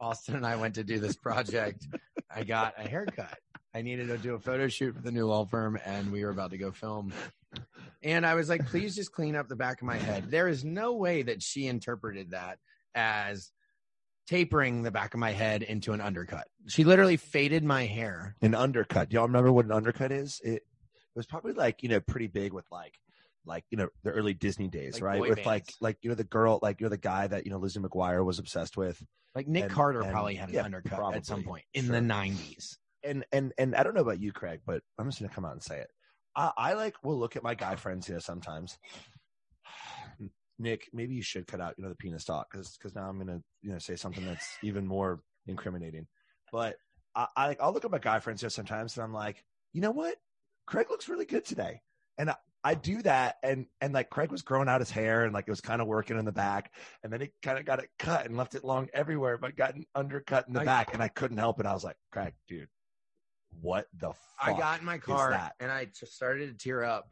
[0.00, 1.86] Austin and I went to do this project,
[2.34, 3.38] I got a haircut.
[3.74, 6.30] I needed to do a photo shoot for the new law firm and we were
[6.30, 7.12] about to go film.
[8.02, 10.30] And I was like, please just clean up the back of my head.
[10.30, 12.58] There is no way that she interpreted that
[12.94, 13.50] as
[14.26, 16.46] tapering the back of my head into an undercut.
[16.66, 18.36] She literally faded my hair.
[18.42, 19.12] An undercut.
[19.12, 20.40] Y'all remember what an undercut is?
[20.44, 20.62] It, it
[21.16, 22.94] was probably like you know pretty big with like
[23.46, 25.20] like you know the early Disney days, Like right?
[25.20, 25.76] With like bands.
[25.80, 28.24] like you know the girl like you know the guy that you know Lizzie McGuire
[28.24, 29.02] was obsessed with,
[29.34, 31.92] Like Nick And- Carter and- probably had an yeah, undercut at some point in Sure.
[31.94, 32.76] the 90s.
[33.04, 35.52] and and and I don't know about you, Craig, but I'm just gonna come out
[35.52, 35.88] and say it.
[36.36, 38.76] I, I like will look at my guy friends here sometimes.
[40.58, 43.18] Nick, maybe you should cut out you know the penis talk because because now I'm
[43.18, 46.06] gonna you know say something that's even more incriminating.
[46.50, 46.76] But
[47.14, 49.92] I, I I'll look at my guy friends here sometimes and I'm like, you know
[49.92, 50.16] what,
[50.66, 51.80] Craig looks really good today,
[52.18, 55.32] and I, I do that and and like Craig was growing out his hair and
[55.32, 57.78] like it was kind of working in the back, and then he kind of got
[57.78, 60.94] it cut and left it long everywhere, but got an undercut in the I- back,
[60.94, 61.66] and I couldn't help it.
[61.66, 62.68] I was like, Craig, dude,
[63.60, 64.16] what the fuck?
[64.40, 67.08] I got in my car and I just started to tear up.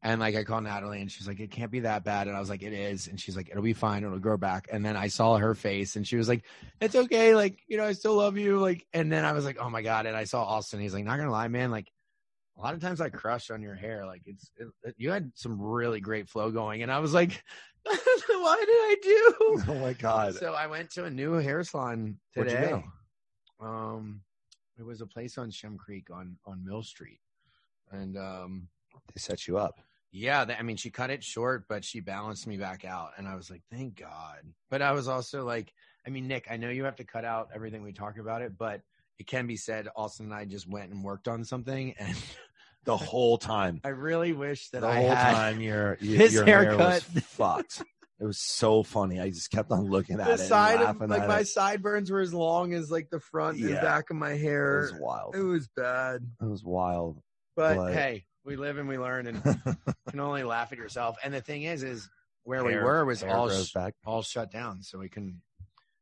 [0.00, 2.28] And like I called Natalie and she's like, it can't be that bad.
[2.28, 3.08] And I was like, it is.
[3.08, 4.04] And she's like, it'll be fine.
[4.04, 4.68] It'll grow back.
[4.70, 6.44] And then I saw her face and she was like,
[6.80, 7.34] it's okay.
[7.34, 8.60] Like, you know, I still love you.
[8.60, 10.06] Like, and then I was like, oh my God.
[10.06, 10.78] And I saw Austin.
[10.78, 11.72] He's like, not gonna lie, man.
[11.72, 11.90] Like
[12.58, 14.04] a lot of times I crush on your hair.
[14.04, 16.82] Like it's, it, you had some really great flow going.
[16.82, 17.42] And I was like,
[17.84, 19.34] why did I do?
[19.68, 20.34] Oh my god!
[20.34, 22.82] So I went to a new hair salon today.
[23.60, 24.20] Um,
[24.78, 27.20] it was a place on Shem Creek on on Mill Street,
[27.90, 28.68] and um,
[29.14, 29.80] they set you up.
[30.10, 33.26] Yeah, that, I mean, she cut it short, but she balanced me back out, and
[33.26, 34.40] I was like, "Thank God."
[34.70, 35.72] But I was also like,
[36.06, 38.56] I mean, Nick, I know you have to cut out everything we talk about it,
[38.56, 38.82] but
[39.18, 39.88] it can be said.
[39.96, 42.16] Austin and I just went and worked on something, and
[42.84, 43.80] The whole time.
[43.84, 47.02] I really wish that the I whole had time your, your, his your hair was
[47.04, 47.22] haircut.
[47.24, 47.82] fucked.
[48.20, 49.20] It was so funny.
[49.20, 50.40] I just kept on looking at the it.
[50.40, 51.48] and side of like my it.
[51.48, 54.78] sideburns were as long as like the front and back of my hair.
[54.86, 55.36] It was wild.
[55.36, 57.20] It was bad, It was wild.
[57.56, 59.76] but But- hey, we live and we learn, and you
[60.10, 61.16] can only laugh at yourself.
[61.22, 62.08] And the thing is, is
[62.44, 65.42] where we Hair- were was all sh- all shut down, so we couldn't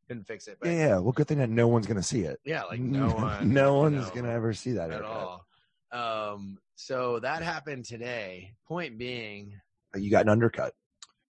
[0.09, 0.59] couldn't fix it.
[0.61, 0.99] But Yeah, yeah.
[0.99, 2.39] Well, good thing that no one's gonna see it.
[2.45, 5.11] yeah, like no one, no one's no, gonna ever see that at haircut.
[5.11, 5.46] all.
[5.93, 8.55] Um, so that happened today.
[8.67, 9.53] Point being,
[9.95, 10.75] You got an undercut.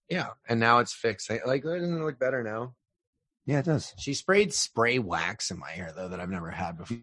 [0.09, 1.31] yeah, and now it's fixed.
[1.31, 2.75] I- Like, it doesn't it look better now.
[3.47, 3.93] Yeah, it does.
[3.99, 6.99] She sprayed spray wax in my hair though that I've never had before.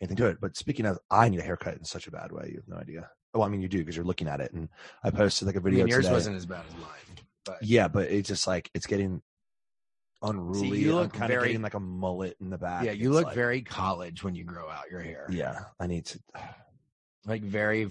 [0.00, 0.38] Anything to it.
[0.40, 2.48] But speaking of, I need a haircut in such a bad way.
[2.50, 3.08] You have no idea.
[3.34, 4.52] Oh, I mean, you do because you're looking at it.
[4.52, 4.68] And
[5.02, 6.12] I posted like a video mean, yours today.
[6.14, 9.22] wasn't as bad as mine, but Yeah, but it's just like it's getting
[10.22, 10.78] unruly.
[10.78, 12.84] you I'm look kind of getting like a mullet in the back.
[12.84, 15.26] yeah, you It's look like- very college when you grow out your hair.
[15.30, 16.20] Yeah, I need to.
[17.26, 17.88] like very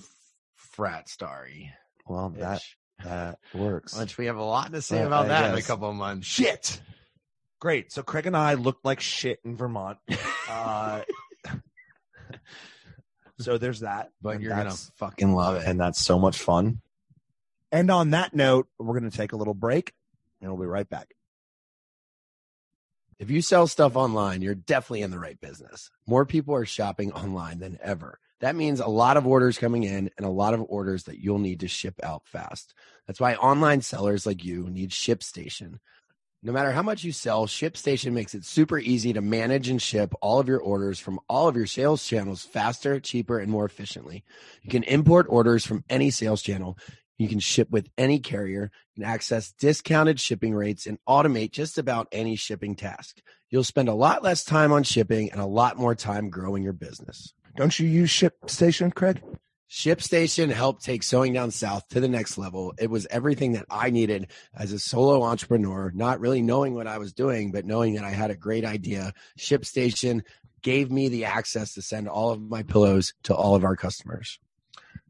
[0.56, 1.72] frat starry.
[2.08, 2.62] Well, that
[3.04, 3.98] that works.
[3.98, 6.28] Which we have a lot to say about I that in a couple of months.
[6.28, 6.82] shit.
[7.60, 7.92] Great.
[7.92, 10.00] So Craig and I looked like shit in Vermont.
[10.50, 11.02] Uh,
[13.40, 14.12] so there's that.
[14.22, 15.68] But you're gonna fucking love it.
[15.68, 16.82] and that's so much fun.
[17.72, 19.94] And on that note, we're going to take a little break,
[20.42, 21.14] and we'll be right back.
[23.18, 25.90] If you sell stuff online, you're definitely in the right business.
[26.06, 28.20] More people are shopping online than ever.
[28.42, 31.40] That means a lot of orders coming in and a lot of orders that you'll
[31.40, 32.74] need to ship out fast.
[33.08, 35.80] That's why online sellers like you need ShipStation.
[36.44, 40.16] No matter how much you sell, ShipStation makes it super easy to manage and ship
[40.22, 44.24] all of your orders from all of your sales channels faster, cheaper, and more efficiently.
[44.64, 46.80] You can import orders from any sales channel.
[47.20, 52.08] You can ship with any carrier, can access discounted shipping rates, and automate just about
[52.12, 53.20] any shipping task.
[53.52, 56.74] You'll spend a lot less time on shipping and a lot more time growing your
[56.74, 57.36] business.
[57.56, 59.22] Don't you use ShipStation, Craig?
[59.70, 62.74] ShipStation helped take Sewing Down South to the next level.
[62.78, 66.98] It was everything that I needed as a solo entrepreneur, not really knowing what I
[66.98, 69.14] was doing, but knowing that I had a great idea.
[69.40, 70.24] ShipStation
[70.62, 74.40] gave me the access to send all of my pillows to all of our customers.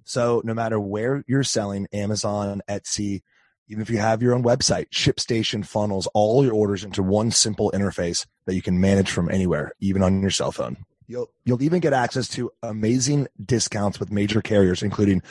[0.03, 3.21] So no matter where you're selling, Amazon, Etsy,
[3.67, 7.71] even if you have your own website, ShipStation funnels all your orders into one simple
[7.73, 10.77] interface that you can manage from anywhere, even on your cell phone.
[11.11, 15.21] You'll you'll even get access to amazing discounts with major carriers, including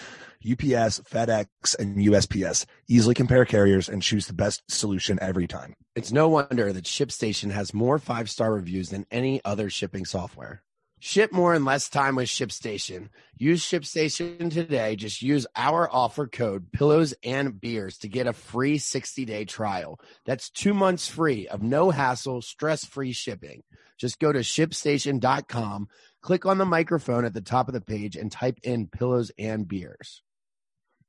[0.44, 2.66] UPS, FedEx, and USPS.
[2.86, 5.74] Easily compare carriers and choose the best solution every time.
[5.96, 10.62] It's no wonder that ShipStation has more five star reviews than any other shipping software.
[11.02, 13.08] Ship more in less time with ShipStation.
[13.38, 14.96] Use ShipStation today.
[14.96, 19.98] Just use our offer code pillows and beers to get a free 60 day trial.
[20.26, 23.62] That's two months free of no hassle, stress free shipping.
[23.98, 25.88] Just go to shipstation.com,
[26.20, 29.66] click on the microphone at the top of the page and type in pillows and
[29.66, 30.22] beers.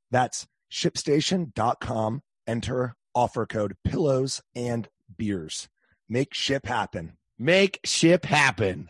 [0.10, 2.21] That's shipstation.com.
[2.47, 5.67] Enter offer code pillows and beers.
[6.08, 7.17] Make ship happen.
[7.38, 8.89] Make ship happen.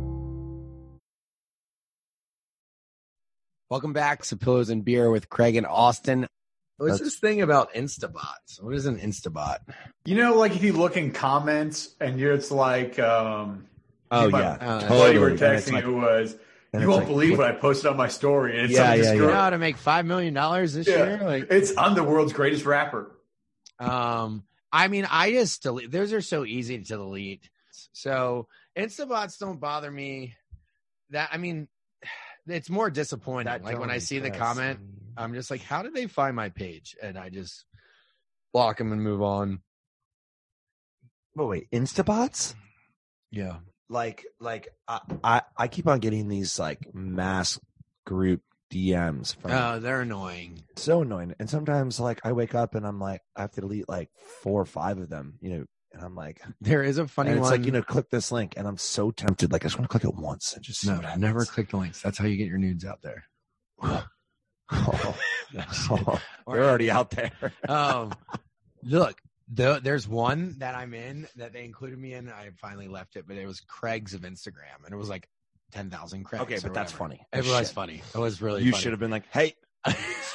[3.71, 6.27] Welcome back to Pillows and Beer with Craig and Austin.
[6.75, 8.59] What's That's- this thing about Instabots?
[8.61, 9.59] What is an Instabot?
[10.03, 13.67] You know, like if you look in comments and you're, it's like, um,
[14.11, 16.35] Oh my yeah, uh, buddy were texting like- who was,
[16.73, 18.57] you won't like believe click- what I posted on my story.
[18.59, 20.73] And it's Yeah, like this yeah, You girl- know how to make five million dollars
[20.73, 21.05] this Yeah.
[21.05, 21.19] year?
[21.23, 23.09] Like, It's I'm the world's greatest rapper.
[23.79, 25.91] um, I mean, I just delete.
[25.91, 27.49] Those are so easy to delete.
[27.93, 30.35] So Instabots don't bother me.
[31.11, 31.69] That I mean,
[32.47, 33.45] it's more disappointing.
[33.45, 34.79] That like when I see the comment,
[35.17, 36.95] I'm just like, how did they find my page?
[37.01, 37.65] And I just
[38.53, 39.61] block them and move on.
[41.35, 42.55] But wait, Instabots?
[43.31, 43.57] Yeah.
[43.89, 47.59] Like, like I, I, I keep on getting these like mass
[48.05, 48.41] group
[48.73, 50.63] DMs from Oh, they're annoying.
[50.77, 51.35] so annoying.
[51.39, 54.09] And sometimes like I wake up and I'm like, I have to delete like
[54.41, 57.39] four or five of them, you know, and I'm like, There is a funny and
[57.39, 57.59] it's one.
[57.59, 58.53] like, you know, click this link.
[58.57, 59.51] And I'm so tempted.
[59.51, 61.77] Like, I just want to click it once and just see no, never click the
[61.77, 62.01] links.
[62.01, 63.23] That's how you get your nudes out there.
[64.73, 67.31] Oh, Or- they're already out there.
[67.67, 68.13] um,
[68.83, 69.19] look,
[69.53, 72.29] the, there's one that I'm in that they included me in.
[72.29, 75.27] I finally left it, but it was Craig's of Instagram, and it was like
[75.73, 76.43] ten thousand Craigs.
[76.43, 77.19] Okay, but that's funny.
[77.33, 77.67] It was shit.
[77.67, 78.01] funny.
[78.15, 78.63] It was really.
[78.63, 78.81] You funny.
[78.81, 79.55] should have been like, "Hey,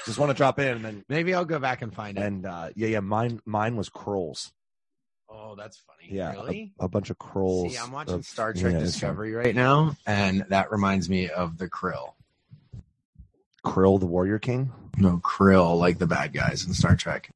[0.05, 2.23] just want to drop in," and then Maybe I'll go back and find it.
[2.23, 3.01] and uh, yeah, yeah.
[3.01, 4.51] Mine, mine was Krolls.
[5.29, 6.15] Oh, that's funny.
[6.15, 6.73] Yeah, really.
[6.79, 7.73] a, a bunch of Krolls.
[7.73, 11.59] See, I'm watching of, Star Trek know, Discovery right now, and that reminds me of
[11.59, 12.13] the Krill.
[13.65, 14.73] Krill, the Warrior King.
[14.97, 17.31] No, Krill, like the bad guys in Star Trek.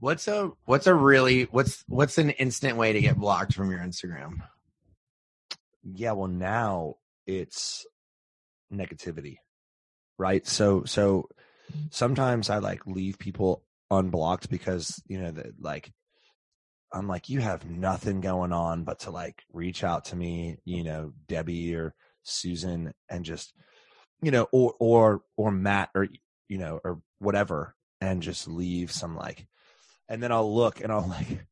[0.00, 3.80] What's a what's a really what's what's an instant way to get blocked from your
[3.80, 4.42] Instagram?
[5.82, 7.86] Yeah, well, now it's
[8.72, 9.36] negativity,
[10.18, 10.46] right?
[10.46, 11.28] So, so
[11.90, 15.92] sometimes I like leave people unblocked because you know that like
[16.94, 20.84] I'm like you have nothing going on but to like reach out to me, you
[20.84, 23.52] know, Debbie or Susan, and just
[24.22, 26.08] you know, or or or Matt or
[26.48, 29.46] you know or whatever, and just leave some like,
[30.08, 31.46] and then I'll look and I'll like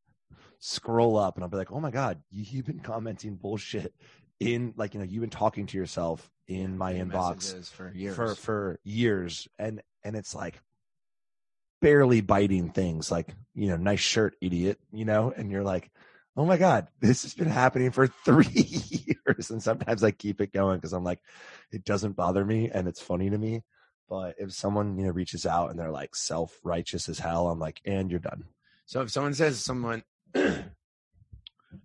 [0.61, 3.93] scroll up and I'll be like, oh my god, you, you've been commenting bullshit
[4.39, 8.17] in like you know you've been talking to yourself in my inbox for years.
[8.17, 10.61] for for years and and it's like
[11.83, 15.91] barely biting things like you know nice shirt idiot you know and you're like
[16.37, 20.53] oh my god this has been happening for three years and sometimes i keep it
[20.53, 21.21] going because i'm like
[21.73, 23.63] it doesn't bother me and it's funny to me
[24.09, 27.81] but if someone you know reaches out and they're like self-righteous as hell i'm like
[27.85, 28.45] and you're done.
[28.87, 30.03] So if someone says someone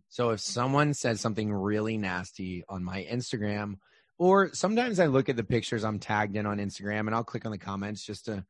[0.10, 3.76] So if someone says something really nasty on my Instagram
[4.18, 7.46] or sometimes I look at the pictures I'm tagged in on Instagram and I'll click
[7.46, 8.44] on the comments just to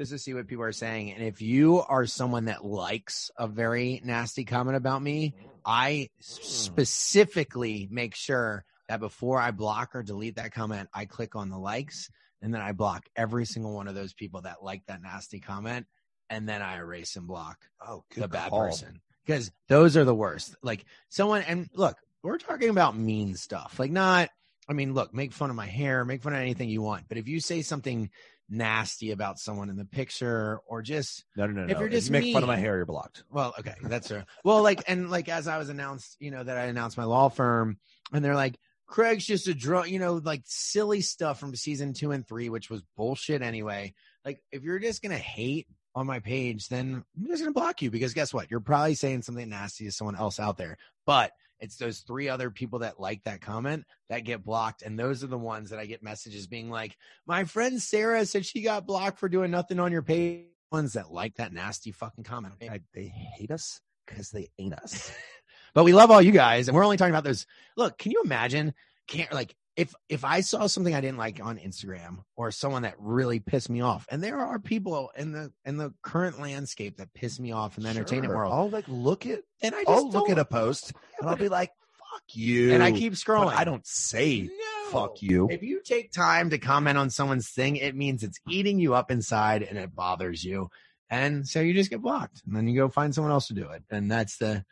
[0.00, 3.46] just to see what people are saying and if you are someone that likes a
[3.46, 6.22] very nasty comment about me, I hmm.
[6.22, 11.58] specifically make sure that before I block or delete that comment, I click on the
[11.58, 12.08] likes
[12.40, 15.86] and then I block every single one of those people that like that nasty comment
[16.30, 20.56] and then I erase and block oh the bad person because those are the worst.
[20.62, 23.78] Like someone, and look, we're talking about mean stuff.
[23.78, 24.30] Like not,
[24.66, 27.18] I mean, look, make fun of my hair, make fun of anything you want, but
[27.18, 28.08] if you say something
[28.50, 31.80] nasty about someone in the picture or just no no no if no.
[31.80, 34.22] you're just you make fun of my hair you're blocked well, okay, that's true.
[34.44, 37.28] Well, like, and like as I was announced, you know, that I announced my law
[37.28, 37.78] firm,
[38.12, 42.10] and they're like, Craig's just a drunk, you know, like silly stuff from season two
[42.10, 43.94] and three, which was bullshit anyway.
[44.24, 47.90] Like, if you're just gonna hate on my page, then I'm just gonna block you
[47.90, 48.50] because guess what?
[48.50, 52.50] You're probably saying something nasty to someone else out there, but it's those three other
[52.50, 55.86] people that like that comment that get blocked, and those are the ones that I
[55.86, 56.96] get messages being like,
[57.26, 61.10] "My friend Sarah said she got blocked for doing nothing on your page." Ones that
[61.10, 62.54] like that nasty fucking comment.
[62.62, 65.12] I, they hate us because they ain't us
[65.74, 67.46] but we love all you guys and we're only talking about those
[67.76, 68.74] look can you imagine
[69.06, 72.94] can't like if if i saw something i didn't like on instagram or someone that
[72.98, 77.12] really pissed me off and there are people in the in the current landscape that
[77.14, 78.36] piss me off in the entertainment Sure.
[78.36, 81.36] world I'll like look at and i just I'll look at a post and I'll
[81.36, 84.90] be like, "Fuck you," and i keep But scrolling I don't say no.
[84.90, 88.78] "fuck you." if you take time to comment on someone's thing it means it's eating
[88.80, 90.68] you up inside and it bothers you
[91.08, 93.68] and so you just get blocked and then you go find someone else to do
[93.70, 94.62] it and that's the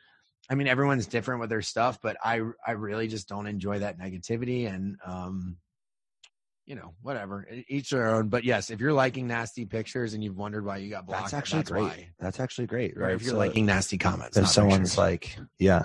[0.51, 3.99] i mean everyone's different with their stuff but i i really just don't enjoy that
[3.99, 5.57] negativity and um
[6.67, 10.37] you know whatever each their own but yes if you're liking nasty pictures and you've
[10.37, 11.83] wondered why you got blocked That's actually great.
[11.83, 12.11] why.
[12.21, 13.15] That's actually great, or right?
[13.15, 14.99] if you're So liking nasty comments if someone's pictures.
[14.99, 15.85] like, yeah,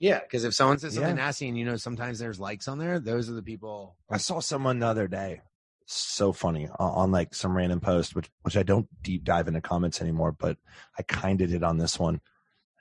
[0.00, 1.22] yeah because if someone says something Yeah.
[1.24, 4.40] nasty and you know sometimes there's likes on there those are the people I saw
[4.40, 5.42] someone the other day,
[5.86, 9.60] so funny on, on like some random post, which which I don't deep dive into
[9.60, 10.56] comments anymore, but
[10.98, 12.22] I kind of did on this one,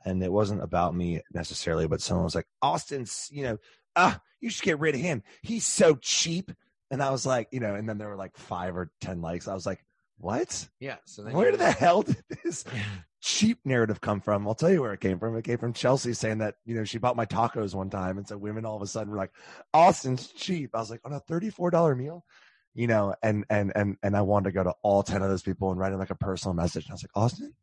[0.05, 3.57] and it wasn't about me necessarily, but someone was like, "Austin's, you know,
[3.95, 5.23] ah, you should get rid of him.
[5.41, 6.51] He's so cheap."
[6.89, 9.47] And I was like, you know, and then there were like five or ten likes.
[9.47, 9.83] I was like,
[10.17, 10.67] "What?
[10.79, 12.65] yeah so then Where the hell did this
[13.21, 14.47] cheap narrative come from?
[14.47, 15.37] I'll tell you where it came from.
[15.37, 18.17] It came from Chelsea saying that, you know, she bought my tacos one time.
[18.17, 19.31] And so women all of a sudden were like,
[19.73, 20.71] Austin's cheap.
[20.73, 22.25] I was like, on a $34 meal,
[22.73, 25.43] you know, and, and, and, and I wanted to go to all 10 of those
[25.43, 26.85] people and write them like a personal message.
[26.85, 27.53] And I was like, Austin,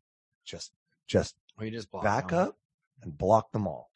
[0.45, 0.71] just,
[1.07, 2.39] just Well, you just block back them.
[2.39, 2.57] up
[3.01, 3.89] and block them all.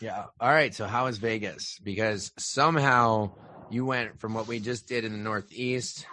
[0.00, 0.26] Yeah.
[0.40, 0.74] All right.
[0.74, 1.78] So how is Vegas?
[1.82, 3.32] Because somehow
[3.70, 6.06] you went from what we just did in the Northeast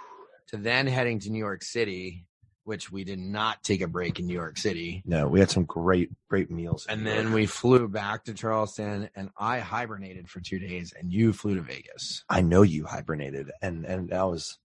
[0.48, 2.26] to then heading to New York City,
[2.64, 5.04] which we did not take a break in New York City.
[5.06, 6.86] No, we had some great, great meals.
[6.90, 11.32] And then we flew back to Charleston and I hibernated for two days and you
[11.32, 12.24] flew to Vegas.
[12.28, 14.58] I know you hibernated and, and I was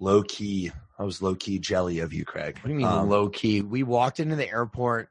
[0.00, 0.70] low key.
[0.98, 2.58] I was low key jelly of you, Craig.
[2.58, 3.62] What do you mean Um, low key?
[3.62, 5.08] We walked into the airport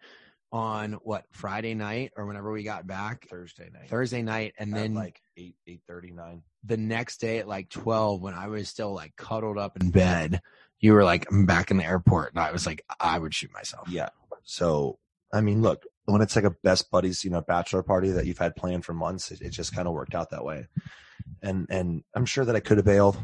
[0.53, 3.89] on what Friday night or whenever we got back Thursday night.
[3.89, 6.43] Thursday night and At then like eight eight thirty nine.
[6.63, 10.41] the next day at like 12 when I was still like cuddled up in bed,
[10.79, 12.33] you were like, I'm back in the airport.
[12.33, 13.89] And I was like, I would shoot myself.
[13.89, 14.09] Yeah.
[14.43, 14.99] So,
[15.33, 18.37] I mean, look, when it's like a best buddies, you know, bachelor party that you've
[18.37, 20.67] had planned for months, it, it just kind of worked out that way.
[21.41, 23.17] And and I'm sure that I could have bailed,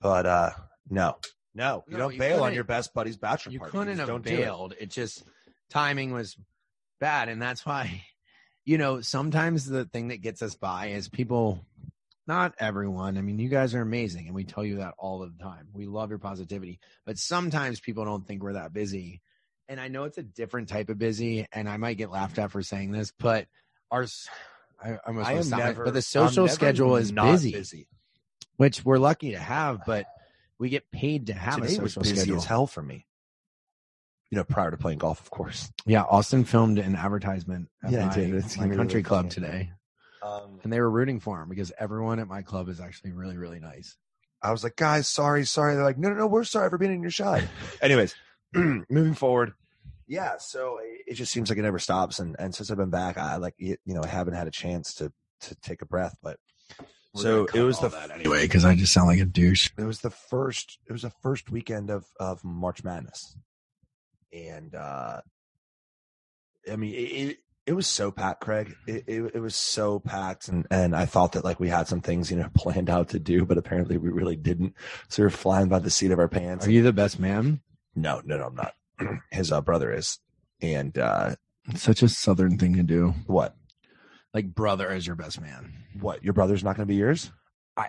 [0.00, 0.50] but uh
[0.88, 1.16] no,
[1.54, 3.72] no, you No, don't you bail on your best buddy's bachelor You party.
[3.72, 4.36] couldn't just have don't do it.
[4.36, 4.74] bailed.
[4.78, 4.90] It.
[4.90, 5.24] just
[5.70, 6.36] timing was
[7.00, 7.28] bad.
[7.28, 8.04] And that's why,
[8.64, 11.64] you know, sometimes the thing that gets us by is people,
[12.26, 13.18] not everyone.
[13.18, 14.26] I mean, you guys are amazing.
[14.26, 15.68] And we tell you that all the time.
[15.72, 16.78] We love your positivity.
[17.04, 19.20] But sometimes people don't think we're that busy.
[19.68, 21.46] And I know it's a different type of busy.
[21.52, 23.46] And I might get laughed at for saying this, but
[23.90, 24.28] ours,
[24.82, 27.32] I, I almost I am stop it, never, but the social never schedule is not
[27.32, 27.88] busy, busy.
[28.56, 30.06] which we're lucky to have, but
[30.58, 32.36] we get paid to have Today a was social busy schedule.
[32.36, 33.06] as hell for me.
[34.30, 35.72] You know, prior to playing golf, of course.
[35.86, 38.34] Yeah, Austin filmed an advertisement at Yeah, my, did.
[38.34, 39.72] It's my country club today,
[40.22, 43.36] Um, and they were rooting for him because everyone at my club is actually really,
[43.36, 43.96] really nice.
[44.42, 45.74] I was like, guys, sorry, sorry.
[45.74, 47.42] They're like, no, no, no, we're sorry for being in your shot.
[47.82, 48.14] Anyways,
[48.54, 49.52] moving forward.
[50.06, 52.90] Yeah, so it it just seems like it never stops, and and since I've been
[52.90, 55.12] back, I like you know I haven't had a chance to
[55.42, 56.38] to take a breath, but
[57.14, 59.70] so it was the that anyway because I just sound like a douche.
[59.78, 63.36] it was the first it was the first weekend of of March Madness,
[64.32, 65.20] and uh
[66.70, 66.98] I mean it.
[66.98, 68.74] it it was so packed, Craig.
[68.88, 72.00] It, it it was so packed, and and I thought that like we had some
[72.00, 74.74] things you know planned out to do, but apparently we really didn't.
[75.08, 76.66] So we we're flying by the seat of our pants.
[76.66, 77.60] Are you the best man?
[77.94, 78.74] No, no, no, I'm not.
[79.30, 80.18] His uh, brother is.
[80.60, 81.36] And uh
[81.68, 83.14] It's such a southern thing to do.
[83.26, 83.54] what?
[84.34, 85.84] Like brother is your best man.
[86.00, 86.24] What?
[86.24, 87.30] Your brother's not going to be yours?
[87.76, 87.88] I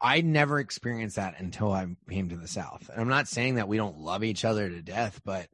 [0.00, 2.88] I never experienced that until I came to the South.
[2.90, 5.48] And I'm not saying that we don't love each other to death, but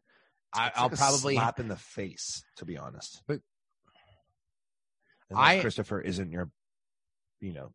[0.55, 3.23] I, It's I'll like a probably slap in the face, to be honest.
[3.27, 3.41] But-
[5.31, 6.51] Unless I- Christopher isn't your,
[7.41, 7.73] you know,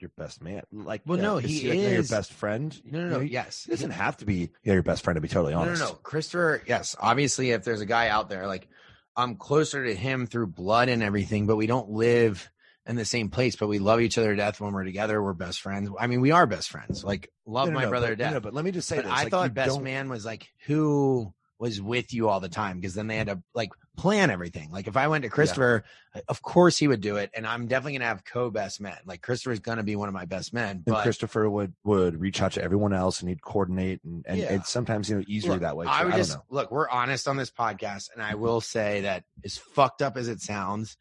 [0.00, 0.62] your best man.
[0.72, 2.76] Like, Well, no, is he like, your best friend.
[2.84, 3.16] no, no, no.
[3.18, 5.16] know, Yes, He doesn't have to be your best friend.
[5.16, 5.82] To be totally No, no, honest.
[5.82, 5.92] no.
[5.94, 6.96] Christopher, yes.
[6.98, 8.68] Obviously, if there's a guy out there, like
[9.14, 12.50] I'm closer to him through blood and everything, but we don't live
[12.84, 15.22] in the same place, but we love each other to death when we're together.
[15.22, 15.88] We're best friends.
[16.00, 17.04] I mean, we are best friends.
[17.04, 18.30] Like, love No, no, my no, brother but, to death.
[18.32, 19.06] No, no, but let me just say this.
[19.06, 22.80] I like, thought best don't- man was like who was with you all the time
[22.80, 24.70] because then they had to like plan everything.
[24.70, 25.84] Like if I went to Christopher,
[26.28, 28.96] of course he would do it, and I'm definitely gonna have co best men.
[29.06, 32.52] Like Christopher's gonna be one of my best men, And Christopher would would reach out
[32.52, 34.54] to everyone else and he'd coordinate and and Yeah.
[34.54, 35.86] it's sometimes you know easier Look, that way.
[35.86, 35.92] too.
[35.92, 36.44] I would don't just know.
[36.50, 36.70] look.
[36.70, 38.40] We're honest on this podcast, and I mm-hmm.
[38.40, 40.96] will say that as fucked up as it sounds,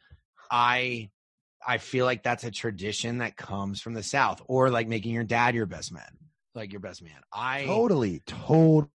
[0.52, 1.10] I
[1.66, 5.24] I feel like that's a tradition that comes from the South, or like making your
[5.24, 6.18] dad your best man,
[6.56, 7.20] like your best man.
[7.32, 8.90] I totally told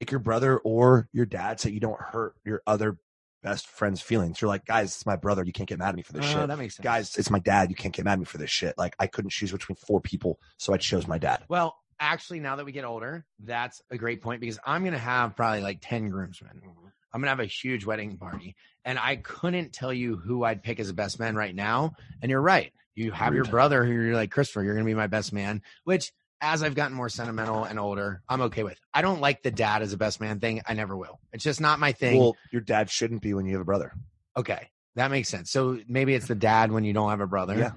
[0.00, 2.96] like your brother or your dad so you don't hurt your other
[3.42, 6.02] best friend's feelings you're like guys it's my brother you can't get mad at me
[6.02, 8.14] for this Oh, shit that makes sense, guys it's my dad you can't get mad
[8.14, 11.06] at me for this shit like i couldn't choose between four people so i chose
[11.06, 14.82] my dad Well, actually, now that we get older, that's a great point because I'm
[14.82, 16.58] going to have probably like 10 groomsmen.
[16.64, 16.86] Mm-hmm.
[17.12, 18.54] I'm going to have a huge wedding party.
[18.84, 21.94] And I couldn't tell you who I'd pick as a best man right now.
[22.22, 22.72] And you're right.
[22.94, 25.62] You have your brother who you're like, Christopher, you're going to be my best man,
[25.82, 28.78] which as I've gotten more sentimental and older, I'm okay with.
[28.94, 30.62] I don't like the dad as a best man thing.
[30.66, 31.18] I never will.
[31.32, 32.18] It's just not my thing.
[32.18, 33.92] well your dad shouldn't be when you have a brother
[34.36, 34.68] okay.
[34.94, 35.50] That makes sense.
[35.50, 37.56] So maybe it's the dad when you don't have a brother.
[37.58, 37.72] Yeah.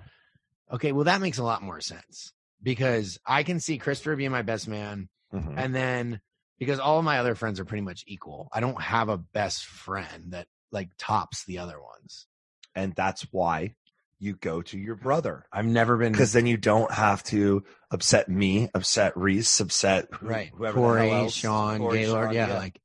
[0.72, 0.92] Okay.
[0.92, 4.68] Well, that makes a lot more sense because I can see Christopher being my best
[4.68, 5.10] man.
[5.34, 5.54] Mhm.
[5.58, 6.22] And then
[6.60, 9.66] because all of my other friends are pretty much equal, I don't have a best
[9.66, 12.28] friend that like tops the other ones.
[12.76, 13.76] and that's why
[14.24, 18.30] you go to your brother I've never been because then you don't have to upset
[18.30, 20.52] me upset reese upset right.
[20.56, 21.28] whoever Corey.
[21.30, 22.28] Sean, Corey, Gaylord.
[22.28, 22.80] Sean, yeah, like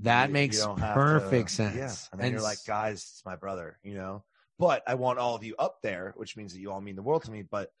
[0.00, 1.76] that You- you makes don't perfect to- sense.
[1.76, 1.94] Yeah.
[2.12, 4.22] And then you're like, guys, it's my brother, you know?
[4.58, 7.02] But I want all of you up there, which means that you all mean the
[7.02, 7.72] world to me, but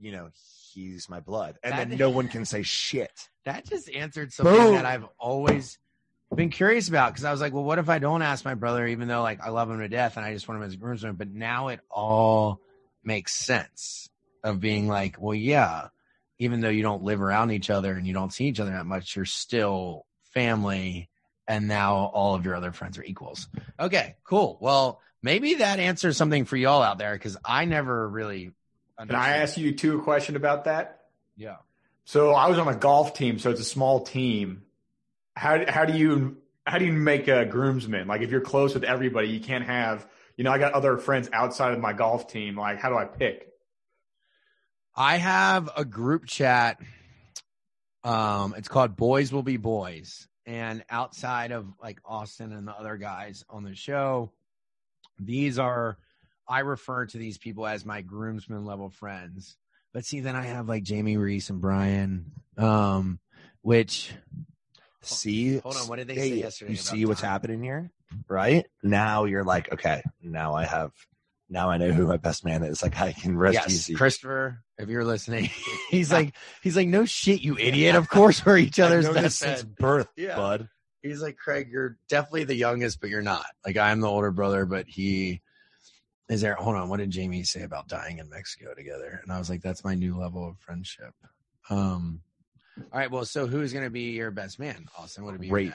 [0.00, 0.30] you know,
[0.72, 1.58] he's my blood.
[1.64, 3.28] And That- then no one can say shit.
[3.44, 4.74] that just answered something Boom.
[4.74, 5.78] that I've always
[6.36, 8.86] been curious about because I was like, well, what if I don't ask my brother,
[8.86, 10.76] even though like I love him to death and I just want him as a
[10.76, 11.14] groomsman?
[11.14, 12.60] But now it all
[13.02, 14.08] makes sense
[14.44, 15.88] of being like, well, yeah,
[16.38, 18.86] even though you don't live around each other and you don't see each other that
[18.86, 21.08] much, you're still family.
[21.46, 23.48] And now all of your other friends are equals.
[23.80, 24.58] Okay, cool.
[24.60, 28.52] Well, maybe that answers something for y'all out there because I never really.
[28.98, 31.04] Can I ask you two a question about that?
[31.36, 31.56] Yeah.
[32.04, 34.62] So I was on a golf team, so it's a small team.
[35.38, 36.36] How how do you
[36.66, 38.08] how do you make a groomsman?
[38.08, 40.04] Like if you're close with everybody, you can't have
[40.36, 42.56] you know I got other friends outside of my golf team.
[42.56, 43.46] Like how do I pick?
[44.96, 46.80] I have a group chat.
[48.02, 50.26] Um, it's called Boys Will Be Boys.
[50.44, 54.32] And outside of like Austin and the other guys on the show,
[55.20, 55.98] these are
[56.48, 59.56] I refer to these people as my groomsmen level friends.
[59.94, 63.20] But see, then I have like Jamie Reese and Brian, um,
[63.62, 64.12] which
[65.02, 66.72] See, hold on, what did they Hey, say yesterday?
[66.72, 67.30] You see what's time?
[67.30, 67.90] happening here,
[68.28, 68.66] right?
[68.82, 70.92] Now you're like, okay, now I have,
[71.48, 72.82] now I know who my best man is.
[72.82, 73.94] Like I can rest Yes, easy.
[73.94, 75.50] Christopher, if you're listening,
[75.90, 77.94] he's like, he's like, no shit, you idiot.
[77.94, 80.36] Of course, we're each other's I've known this best since birth, Yeah.
[80.36, 80.68] bud.
[81.02, 83.46] He's like, Craig, you're definitely the youngest, but you're not.
[83.64, 85.40] Like, I'm the older brother, but he
[86.28, 86.54] is there.
[86.56, 89.20] Hold on, what did Jamie say about dying in Mexico together?
[89.22, 91.14] And I was like, that's my new level of friendship.
[91.70, 92.20] Um,
[92.92, 95.24] all right, well, so who's gonna be your best man, Austin?
[95.24, 95.72] Would it be your Great.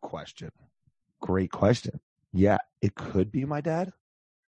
[0.00, 0.52] Question.
[1.20, 2.00] Great question.
[2.32, 3.92] Yeah, it could be my dad,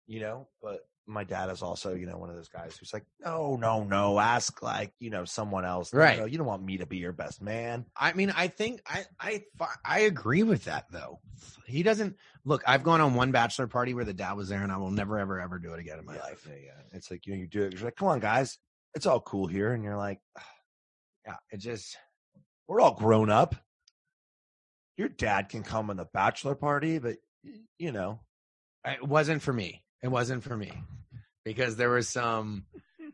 [0.08, 3.06] you know, but my dad is also, you know, one of those guys who's like,
[3.24, 5.94] no, no, no, ask like, you know, someone else.
[5.94, 6.20] Right.
[6.20, 7.86] no, you don't want me to be your best man.
[7.96, 9.44] I mean, I think I I
[9.84, 11.20] I agree with that though.
[11.66, 12.16] He doesn't
[12.46, 12.64] look.
[12.68, 15.18] I've gone on one bachelor party where the dad was there, and I will never
[15.20, 16.48] ever ever do it again in my yeah, life.
[16.48, 16.82] Yeah, yeah.
[16.92, 17.74] It's like, you know, you do it.
[17.74, 18.58] You're like, come on, guys.
[18.96, 19.74] It's all cool here.
[19.74, 20.20] And you're like,
[21.30, 21.96] Yeah, it just
[22.68, 23.56] we're all grown up.
[24.98, 27.18] Your dad can come on the bachelor party, but,
[27.78, 28.20] you know,
[28.84, 29.84] it wasn't for me.
[30.02, 30.72] It wasn't for me
[31.46, 32.66] because there was some,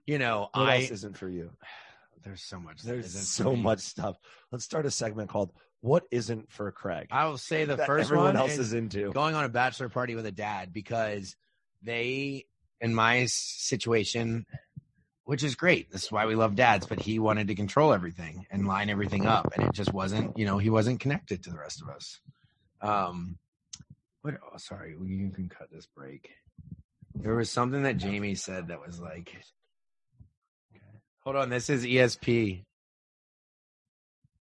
[0.06, 1.52] you know, what I else isn't for you?
[2.24, 2.82] there's so much.
[2.84, 4.18] There's so much stuff.
[4.52, 5.52] Let's start a segment called
[5.82, 9.12] "What Isn't for Craig." I will say the first everyone one else is into.
[9.12, 11.36] going on a bachelor party with a dad because
[11.84, 12.46] they,
[12.82, 14.46] in my situation,
[15.26, 15.92] which is great.
[15.92, 19.26] This is why we love dads, but he wanted to control everything and line everything
[19.26, 19.54] up.
[19.56, 22.20] And it just wasn't, you know, he wasn't connected to the rest of us.
[22.82, 23.38] Um,
[24.22, 26.30] what, oh, sorry, you can cut this break.
[27.16, 29.36] There was something that Jamie said that was like,
[31.22, 32.64] hold on, this is ESP.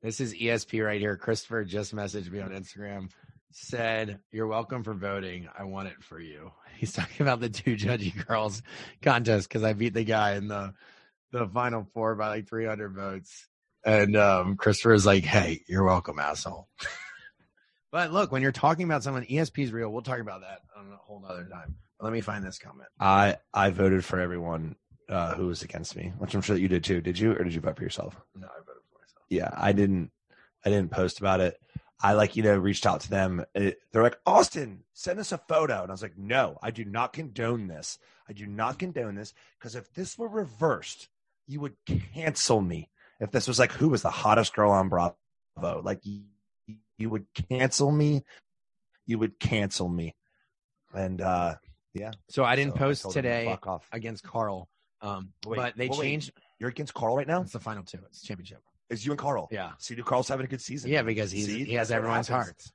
[0.01, 1.17] This is ESP right here.
[1.17, 3.11] Christopher just messaged me on Instagram.
[3.51, 5.49] Said, You're welcome for voting.
[5.59, 6.53] I want it for you.
[6.77, 8.63] He's talking about the two judgy girls
[9.03, 10.75] contest because I beat the guy in the
[11.33, 13.47] the final four by like 300 votes.
[13.85, 16.69] And um, Christopher is like, Hey, you're welcome, asshole.
[17.93, 19.91] but look, when you're talking about someone, ESP is real.
[19.91, 21.77] We'll talk about that on a whole other time.
[22.01, 22.89] Let me find this comment.
[23.01, 24.77] I I voted for everyone
[25.09, 27.01] uh, who was against me, which I'm sure that you did too.
[27.01, 28.21] Did you, or did you vote for yourself?
[28.35, 29.25] No, I voted for myself.
[29.29, 30.11] Yeah, I didn't.
[30.65, 31.61] I didn't post about it.
[32.01, 33.45] I like you know reached out to them.
[33.55, 36.85] It, they're like Austin, send us a photo, and I was like, no, I do
[36.85, 37.99] not condone this.
[38.29, 41.09] I do not condone this because if this were reversed,
[41.47, 41.77] you would
[42.15, 42.91] cancel me.
[43.21, 45.17] If this was like who was the hottest girl on Bravo,
[45.83, 46.23] like you,
[46.99, 48.25] you would cancel me.
[49.07, 50.15] You would cancel me,
[50.95, 51.57] and uh
[51.95, 52.13] yeah.
[52.29, 53.59] So I didn't So post to today
[53.93, 54.69] against Carl.
[55.01, 56.07] Um, Wait, but they well, wait.
[56.07, 56.33] changed.
[56.59, 57.43] You're against Carl right now.
[57.43, 57.99] It's the final two.
[58.07, 58.63] It's championship.
[58.91, 59.49] Is you and Carl?
[59.51, 59.73] Yeah.
[59.79, 60.91] See, do Carl's having a good season?
[60.91, 61.65] Yeah, because he's See?
[61.65, 62.73] he has everyone's hearts.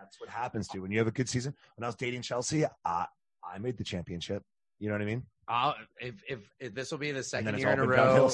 [0.00, 1.54] That's what happens to you when you have a good season.
[1.76, 3.06] When I was dating Chelsea, I
[3.42, 4.42] I made the championship.
[4.78, 5.24] You know what I mean?
[5.48, 8.28] I'll, if, if if this will be the second year in a row,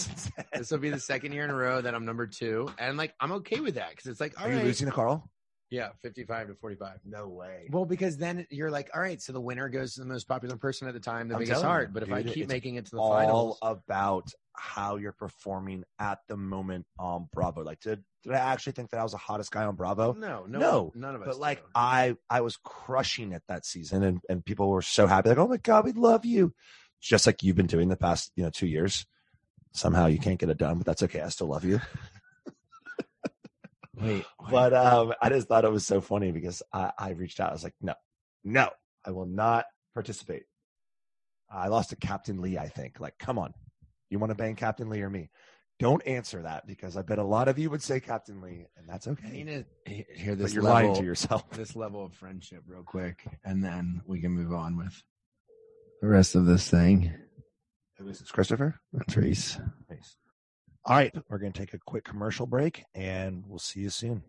[0.54, 3.14] this will be the second year in a row that I'm number two, and like
[3.20, 5.30] I'm okay with that because it's like all Are you losing to Carl?
[5.72, 7.00] yeah, 55 to 45.
[7.06, 7.66] No way.
[7.70, 10.56] Well, because then you're like, all right, so the winner goes to the most popular
[10.56, 11.94] person at the time, the I'm biggest you, heart.
[11.94, 16.18] But if I keep making it to the all finals, about how you're performing at
[16.28, 17.62] the moment on Bravo.
[17.62, 20.12] Like, did did I actually think that I was the hottest guy on Bravo?
[20.12, 21.28] no, no, No, none of us.
[21.28, 21.66] But like do.
[21.74, 25.48] I I was crushing it that season and, and people were so happy, like, oh
[25.48, 26.54] my God, we love you.
[27.00, 29.06] Just like you've been doing the past, you know, two years.
[29.72, 31.20] Somehow you can't get it done, but that's okay.
[31.20, 31.80] I still love you.
[33.96, 37.50] wait, But um I just thought it was so funny because I, I reached out.
[37.50, 37.94] I was like, no,
[38.44, 38.68] no,
[39.04, 40.44] I will not participate.
[41.50, 42.98] I lost to Captain Lee, I think.
[43.00, 43.52] Like, come on.
[44.12, 45.30] You want to bang Captain Lee or me?
[45.78, 48.86] Don't answer that because I bet a lot of you would say Captain Lee, and
[48.86, 49.30] that's I okay.
[49.30, 51.48] need to he- hear But this you're level, lying to yourself.
[51.52, 55.02] this level of friendship real quick, and then we can move on with
[56.02, 57.10] the rest of this thing.
[57.96, 58.78] Who is this, Christopher?
[59.16, 59.58] Reese.
[59.88, 60.16] Nice.
[60.84, 64.22] All right, we're going to take a quick commercial break, and we'll see you soon.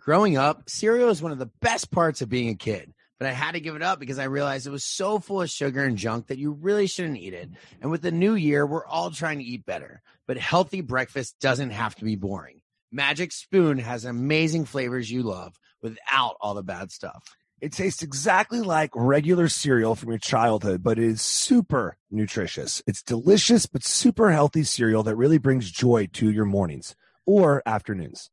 [0.00, 2.92] Growing up, cereal is one of the best parts of being a kid,
[3.22, 5.48] but I had to give it up because I realized it was so full of
[5.48, 7.50] sugar and junk that you really shouldn't eat it.
[7.80, 11.70] And with the new year, we're all trying to eat better, but healthy breakfast doesn't
[11.70, 12.62] have to be boring.
[12.90, 17.22] Magic Spoon has amazing flavors you love without all the bad stuff.
[17.60, 22.82] It tastes exactly like regular cereal from your childhood, but it is super nutritious.
[22.88, 28.30] It's delicious, but super healthy cereal that really brings joy to your mornings or afternoons.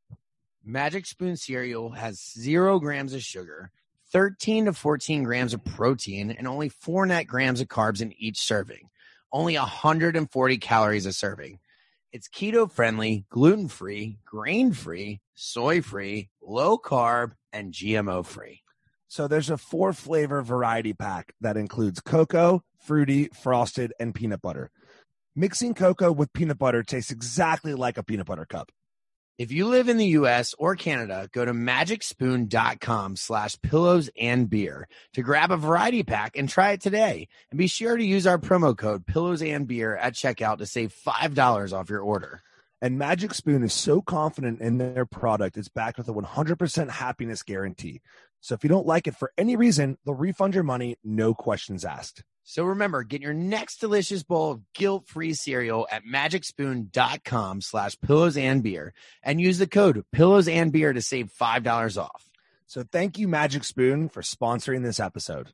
[0.65, 3.71] Magic Spoon cereal has zero grams of sugar,
[4.11, 8.39] 13 to 14 grams of protein, and only four net grams of carbs in each
[8.39, 8.89] serving.
[9.31, 11.59] Only 140 calories a serving.
[12.11, 18.63] It's keto friendly, gluten free, grain free, soy free, low carb, and GMO free.
[19.07, 24.71] So there's a four flavor variety pack that includes cocoa, fruity, frosted, and peanut butter.
[25.35, 28.71] Mixing cocoa with peanut butter tastes exactly like a peanut butter cup.
[29.39, 34.89] If you live in the US or Canada, go to magicspoon.com slash pillows and beer
[35.13, 37.29] to grab a variety pack and try it today.
[37.49, 40.93] And be sure to use our promo code pillows and beer at checkout to save
[40.93, 42.41] $5 off your order.
[42.81, 47.41] And Magic Spoon is so confident in their product, it's backed with a 100% happiness
[47.41, 48.01] guarantee.
[48.41, 51.85] So if you don't like it for any reason, they'll refund your money, no questions
[51.85, 52.25] asked.
[52.49, 58.63] So remember, get your next delicious bowl of guilt-free cereal at magicspoon.com slash pillows and
[58.63, 58.91] beer
[59.21, 62.25] and use the code pillows and beer to save $5 off.
[62.65, 65.53] So thank you, Magic Spoon, for sponsoring this episode.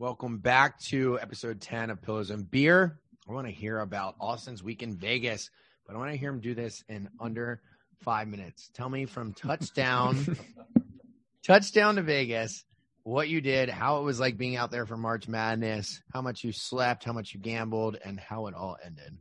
[0.00, 2.98] Welcome back to episode 10 of Pillows and Beer.
[3.28, 5.50] I want to hear about Austin's week in Vegas,
[5.86, 7.60] but I want to hear him do this in under
[8.02, 8.70] five minutes.
[8.72, 10.38] Tell me from touchdown,
[11.46, 12.64] touchdown to Vegas,
[13.02, 16.44] what you did, how it was like being out there for March Madness, how much
[16.44, 19.18] you slept, how much you gambled, and how it all ended.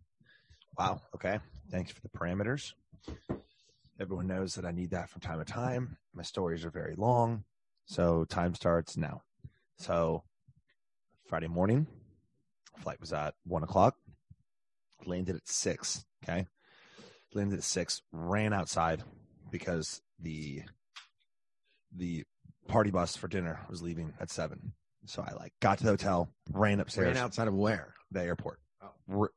[0.77, 1.01] Wow.
[1.13, 1.39] Okay.
[1.69, 2.71] Thanks for the parameters.
[3.99, 5.97] Everyone knows that I need that from time to time.
[6.13, 7.43] My stories are very long.
[7.85, 9.23] So time starts now.
[9.77, 10.23] So
[11.29, 11.85] Friday morning,
[12.79, 13.93] flight was at one o'clock.
[15.05, 16.03] Landed at six.
[16.23, 16.47] Okay.
[17.35, 19.03] Landed at six, ran outside
[19.51, 20.63] because the
[21.95, 22.23] the
[22.67, 24.73] party bus for dinner was leaving at seven.
[25.05, 27.93] So I like got to the hotel, ran upstairs Ran outside of where?
[28.09, 28.59] the airport.
[28.81, 29.27] Oh.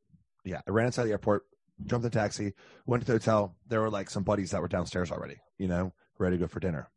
[0.47, 1.43] Yeah, I ran outside the airport,
[1.85, 2.55] jumped in the taxi,
[2.87, 3.55] went to the hotel.
[3.69, 6.59] There were like some buddies that were downstairs already, you know, ready to go for
[6.59, 6.89] dinner.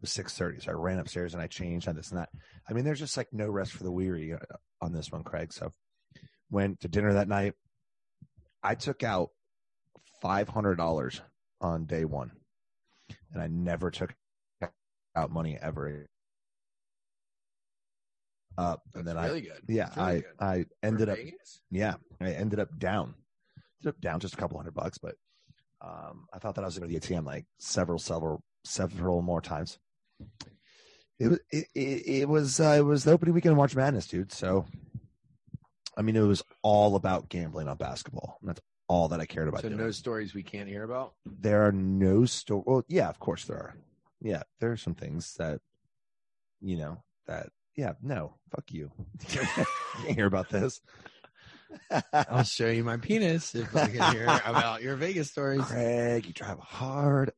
[0.00, 2.28] Was six thirty, so I ran upstairs and I changed on this and that.
[2.68, 4.38] I mean, there's just like no rest for the weary uh,
[4.82, 5.52] on this one, Craig.
[5.52, 5.72] So
[6.50, 7.54] went to dinner that night.
[8.62, 9.30] I took out
[10.20, 11.22] five hundred dollars
[11.62, 12.32] on day one,
[13.32, 14.14] and I never took
[15.16, 16.06] out money ever.
[18.58, 19.50] Uh, and then I good.
[19.68, 20.24] yeah, really I good.
[20.40, 21.62] I For ended up Vegas?
[21.70, 23.14] yeah, I ended up down.
[23.82, 25.14] Ended up down just a couple hundred bucks, but
[25.82, 29.40] um, I thought that I was going to the ATM like several, several, several more
[29.40, 29.78] times.
[31.18, 34.06] It was it, it, it was uh, it was the opening weekend of March Madness,
[34.06, 34.32] dude.
[34.32, 34.66] So,
[35.96, 38.38] I mean, it was all about gambling on basketball.
[38.42, 39.62] That's all that I cared about.
[39.62, 39.80] So doing.
[39.80, 41.14] no stories we can't hear about.
[41.24, 42.62] there are no store.
[42.66, 43.74] Well, yeah, of course there are.
[44.20, 45.60] Yeah, there are some things that,
[46.60, 47.50] you know, that.
[47.76, 48.90] Yeah, no, fuck you.
[49.28, 49.68] Can't
[50.16, 50.80] hear about this.
[52.12, 55.62] I'll show you my penis if I can hear about your Vegas stories.
[55.62, 57.32] Craig, you drive a hard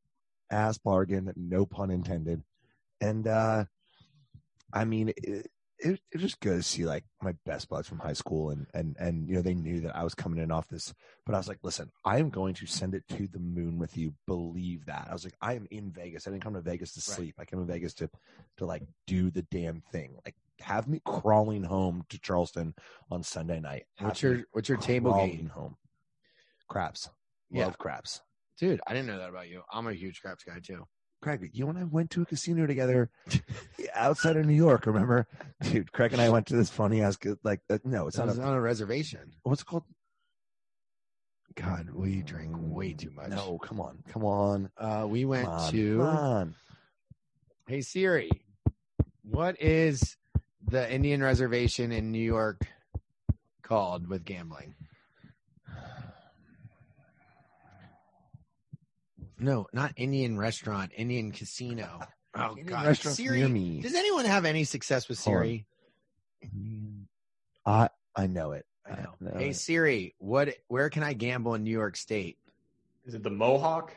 [0.49, 2.45] ass bargain, no pun intended.
[3.01, 3.65] And uh
[4.73, 5.47] I mean it,
[5.81, 8.67] it, it was just good to see like my best buds from high school and
[8.75, 10.93] and and you know they knew that I was coming in off this
[11.25, 13.97] but I was like listen I am going to send it to the moon with
[13.97, 16.93] you believe that I was like I am in Vegas I didn't come to Vegas
[16.95, 17.17] to Right.
[17.17, 18.11] sleep I came to Vegas to
[18.57, 22.75] to like do the damn thing like have me crawling home to Charleston
[23.11, 25.49] on Sunday night Have What's your what's your table game?
[25.55, 25.77] home
[26.69, 27.09] craps
[27.51, 27.67] Yeah.
[27.67, 28.21] love craps
[28.59, 29.63] Dude, I didn't know that about you.
[29.73, 30.85] I'm a huge craps guy too.
[31.21, 33.11] Craig, you and I went to a casino together
[33.95, 34.87] outside of New York.
[34.87, 35.27] Remember,
[35.63, 35.93] dude?
[35.93, 38.57] Craig and I went to this funny ass like uh, no, it's not on a
[38.57, 39.33] a reservation.
[39.43, 39.85] what's it called?
[41.57, 43.31] God, we drink way too much.
[43.31, 46.55] No, come on, come on, Uh, we went on, to come on.
[47.67, 48.31] Hey Siri,
[49.23, 50.17] what is
[50.65, 52.67] the Indian reservation in New York
[53.63, 54.75] called with gambling?
[59.39, 62.01] No, not Indian restaurant, Indian casino.
[62.35, 63.47] Oh Indian God, Siri.
[63.49, 63.81] me.
[63.81, 65.43] Does anyone have any success with Hold on.
[65.43, 65.67] Siri?
[67.65, 68.67] I I know it.
[68.87, 69.15] I know.
[69.21, 69.57] know Hey it.
[69.57, 70.51] Siri, what?
[70.69, 72.39] Where can I gamble in New York State?
[73.07, 73.93] Is it the Mohawk?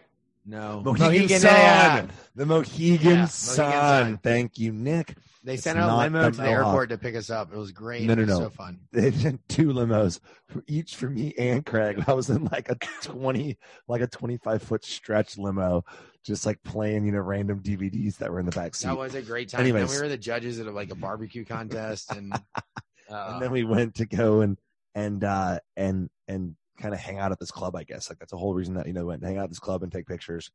[0.46, 2.06] No, Mohegan, yeah, Sun, yeah.
[2.36, 3.72] the Mohegan, Yeah, Mohegan Sun.
[3.72, 4.20] Sun.
[4.24, 5.16] Thank you, Nick.
[5.44, 6.58] They It's sent a not limo the to the Mohawk.
[6.66, 7.54] airport to pick us up.
[7.54, 8.04] It was great.
[8.04, 8.46] No, no, it was no.
[8.46, 8.80] so fun.
[8.92, 12.04] They sent two limos, for each for me and Craig.
[12.08, 15.84] I was in like a twenty, like a twenty-five foot stretch limo,
[16.24, 18.88] just like playing, you know, random DVDs that were in the back seat.
[18.88, 19.62] That was a great time.
[19.62, 19.90] Anyways.
[19.92, 22.34] Then we were the judges at like a barbecue contest, and
[23.10, 24.58] uh, and then we went to go and
[24.94, 28.32] and uh and and kind of hang out at this club i guess like that's
[28.32, 30.52] the whole reason that you know went hang out at this club and take pictures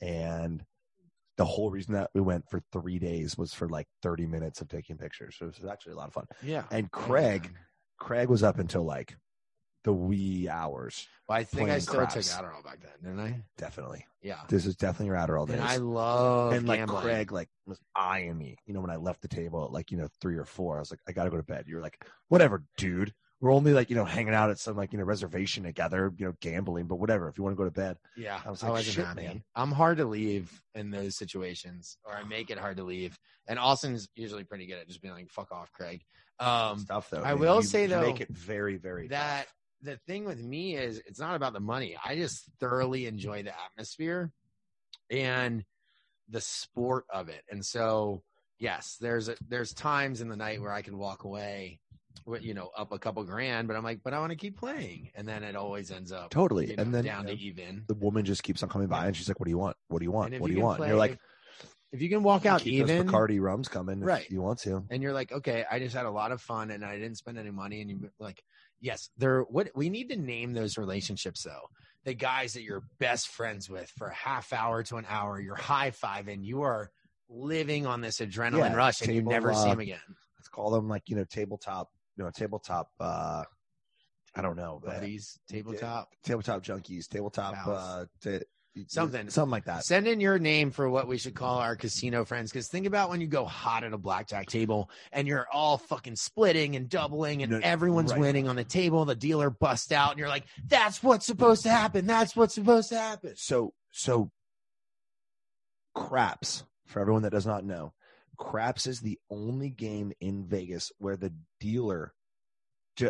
[0.00, 0.64] and
[1.36, 4.68] the whole reason that we went for three days was for like 30 minutes of
[4.68, 5.36] taking pictures.
[5.38, 6.26] So it was actually a lot of fun.
[6.42, 6.64] Yeah.
[6.70, 7.52] And Craig,
[7.98, 9.16] Craig was up until like
[9.82, 11.08] the wee hours.
[11.28, 12.14] Well, I think I still craps.
[12.14, 13.42] took Adderall back then, didn't I?
[13.58, 14.06] Definitely.
[14.22, 14.40] Yeah.
[14.48, 15.56] This is definitely your Adderall days.
[15.56, 17.02] And I love and like gambling.
[17.02, 18.56] Craig like was eyeing me.
[18.66, 20.80] You know, when I left the table at like, you know, three or four, I
[20.80, 21.64] was like, I gotta go to bed.
[21.66, 23.12] You were like, whatever, dude.
[23.40, 26.26] We're only like, you know, hanging out at some like, you know, reservation together, you
[26.26, 27.28] know, gambling, but whatever.
[27.28, 27.98] If you want to go to bed.
[28.16, 29.22] Yeah, I was I like, wasn't shit, happy.
[29.22, 29.42] man.
[29.54, 33.18] I'm hard to leave in those situations, or I make it hard to leave.
[33.46, 36.02] And Austin's usually pretty good at just being like, "Fuck off, Craig."
[36.40, 37.22] Um, stuff though.
[37.22, 37.38] I man.
[37.38, 39.54] will You say, though, make it very, very that tough.
[39.82, 41.96] the thing with me is it's not about the money.
[42.02, 44.32] I just thoroughly enjoy the atmosphere
[45.10, 45.64] and
[46.30, 47.42] the sport of it.
[47.50, 48.22] And so,
[48.58, 51.80] yes, there's a, there's times in the night where I can walk away
[52.40, 55.10] you know up a couple grand, but I'm like, but I want to keep playing,
[55.14, 56.70] and then it always ends up Totally.
[56.70, 57.84] you know, and then down you to even.
[57.86, 59.76] the woman just keeps on coming by and she's like, What do you want?
[59.88, 60.38] What do you want?
[60.40, 60.80] What do you want?
[60.80, 61.18] And you're like,
[61.92, 64.28] if you can walk out keep even, Bacardi rums coming Right.
[64.28, 64.84] you want to.
[64.90, 67.38] and you're like, okay, I just had a lot of fun and I didn't spend
[67.38, 67.80] any money.
[67.80, 68.42] And you like,
[68.80, 69.42] yes, there.
[69.42, 71.68] What we need to name those relationships though.
[72.04, 75.54] The guys that you're best friends with for a half hour to an hour, you're
[75.54, 76.90] high fiving, you are
[77.28, 80.00] living on this adrenaline Yeah, rush, and you table, never see uh, them again.
[80.38, 83.42] Let's call them like, you know, tabletop, you know, tabletop uh
[84.36, 84.80] I don't know.
[84.86, 86.08] uh, Buddies, tabletop.
[86.24, 87.68] tabletop junkies, tabletop Pals.
[87.78, 88.40] uh t-
[88.88, 89.30] Something.
[89.30, 89.84] something like that.
[89.84, 92.50] Send in your name for what we should call our casino friends.
[92.50, 96.16] Because think about when you go hot at a blackjack table and you're all fucking
[96.16, 98.18] splitting and doubling and No, everyone's right.
[98.20, 99.04] winning on the table.
[99.04, 102.04] The dealer busts out and you're like, that's what's supposed to happen.
[102.04, 103.34] That's what's supposed to happen.
[103.36, 104.32] So so
[105.94, 107.92] craps for everyone that does not know,
[108.36, 112.14] craps is the only game in Vegas where the dealer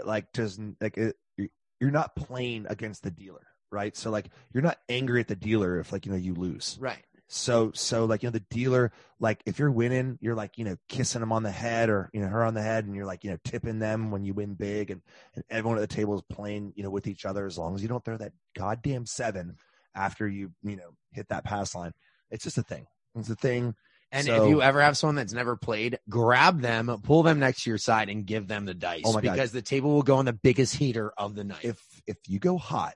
[0.04, 1.50] like doesn't like it, you're-
[1.80, 3.96] you're not playing against the dealer, right?
[3.96, 6.78] So like you're not angry at the dealer if like you know you lose.
[6.80, 7.04] Right.
[7.26, 10.76] So so like you know the dealer like if you're winning, you're like you know
[10.88, 13.24] kissing them on the head or you know her on the head, and you're like
[13.24, 15.02] you know tipping them when you win big, and,
[15.34, 17.82] and everyone at the table is playing you know with each other as long as
[17.82, 19.56] you don't throw that goddamn seven
[19.94, 21.92] after you you know hit that pass line.
[22.30, 22.86] It's just a thing.
[23.16, 23.74] It's a thing.
[24.14, 27.64] And So- if you ever have someone that's never played, grab them, pull them next
[27.64, 29.32] to your side, and give them the dice Oh my God.
[29.32, 31.64] because the table will go on the biggest heater of the night.
[31.64, 32.94] If if you go hot,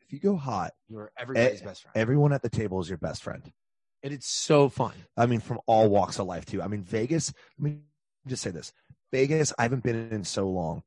[0.00, 2.98] if you go hot, you're everybody's eh, best friend, everyone at the table is your
[2.98, 3.52] best friend.
[4.02, 4.94] and it's so fun.
[5.16, 6.62] I mean, from all walks of life too.
[6.62, 7.32] I mean, Vegas.
[7.58, 7.78] Let me
[8.26, 8.72] just say this:
[9.12, 9.52] Vegas.
[9.58, 10.82] I haven't been in so long,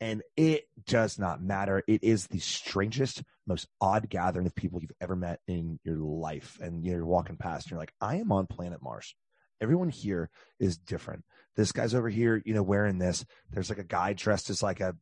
[0.00, 1.82] and it does not matter.
[1.86, 6.58] It is the strangest, most odd gathering of people you've ever met in your life.
[6.60, 9.14] And you're walking past, and you're like, I am on planet Mars.
[9.62, 11.24] Everyone here is different.
[11.56, 13.24] This guy's over here, you know, wearing this.
[13.50, 14.94] There's like a guy dressed as like a,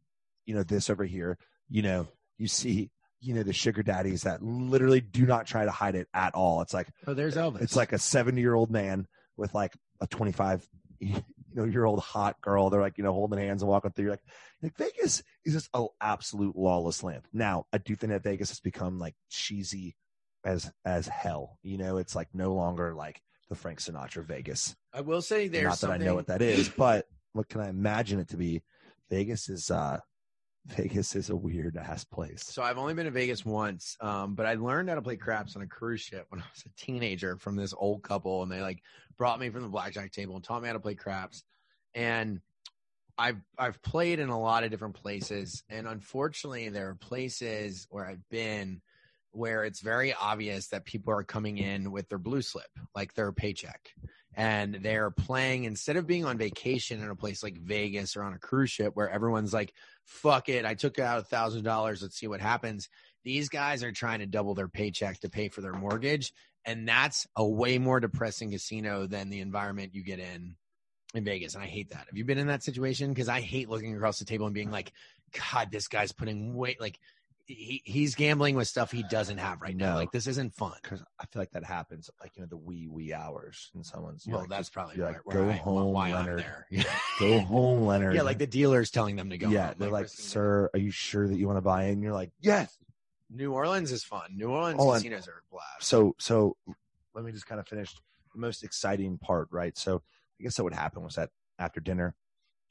[0.46, 1.38] you know, this over here.
[1.68, 2.08] You know,
[2.38, 2.90] you see,
[3.20, 6.60] you know, the sugar daddies that literally do not try to hide it at all.
[6.62, 7.62] It's like Oh, there's uh, Elvis.
[7.62, 9.06] it's like a 70 year old man
[9.36, 10.66] with like a 25
[11.00, 11.22] you
[11.54, 12.68] know year old hot girl.
[12.70, 14.04] They're like, you know, holding hands and walking through.
[14.04, 14.24] You're like,
[14.62, 17.22] like Vegas is just an absolute lawless land.
[17.32, 19.96] Now, I do think that Vegas has become like cheesy
[20.44, 21.58] as as hell.
[21.62, 23.20] You know, it's like no longer like
[23.50, 24.74] the Frank Sinatra Vegas.
[24.94, 26.02] I will say there's Not that something.
[26.02, 28.62] I know what that is, but what can I imagine it to be?
[29.10, 29.98] Vegas is uh
[30.66, 32.44] Vegas is a weird ass place.
[32.44, 35.56] So I've only been to Vegas once, um, but I learned how to play craps
[35.56, 38.60] on a cruise ship when I was a teenager from this old couple, and they
[38.60, 38.82] like
[39.18, 41.42] brought me from the blackjack table and taught me how to play craps.
[41.94, 42.40] And
[43.18, 48.06] I've I've played in a lot of different places, and unfortunately, there are places where
[48.06, 48.80] I've been
[49.32, 53.32] where it's very obvious that people are coming in with their blue slip, like their
[53.32, 53.90] paycheck,
[54.34, 58.32] and they're playing instead of being on vacation in a place like Vegas or on
[58.32, 59.72] a cruise ship where everyone's like,
[60.04, 62.88] "Fuck it, I took out a thousand dollars, let's see what happens."
[63.24, 66.32] These guys are trying to double their paycheck to pay for their mortgage,
[66.64, 70.56] and that's a way more depressing casino than the environment you get in
[71.14, 72.06] in Vegas, and I hate that.
[72.06, 73.10] Have you been in that situation?
[73.10, 74.92] Because I hate looking across the table and being like,
[75.52, 76.98] "God, this guy's putting way like."
[77.46, 79.90] He, he's gambling with stuff he doesn't have right now.
[79.90, 79.96] No.
[79.96, 80.72] Like this isn't fun.
[80.82, 84.24] because I feel like that happens like you know the wee wee hours and someone's
[84.26, 86.44] Well, like, that's probably like, where go home, Leonard.
[87.18, 88.14] go home, Leonard.
[88.14, 89.48] yeah, like the dealer's telling them to go.
[89.48, 92.02] yeah, home, they're like, risking sir, are you sure that you want to buy in?
[92.02, 92.76] You're like, yes.
[93.28, 94.28] New Orleans is fun.
[94.34, 94.94] New Orleans on.
[94.94, 95.64] casinos are a blast.
[95.80, 96.56] So, so
[97.14, 97.92] let me just kind of finish
[98.34, 99.76] the most exciting part, right?
[99.78, 100.02] So,
[100.40, 102.14] I guess that would happen was that after dinner,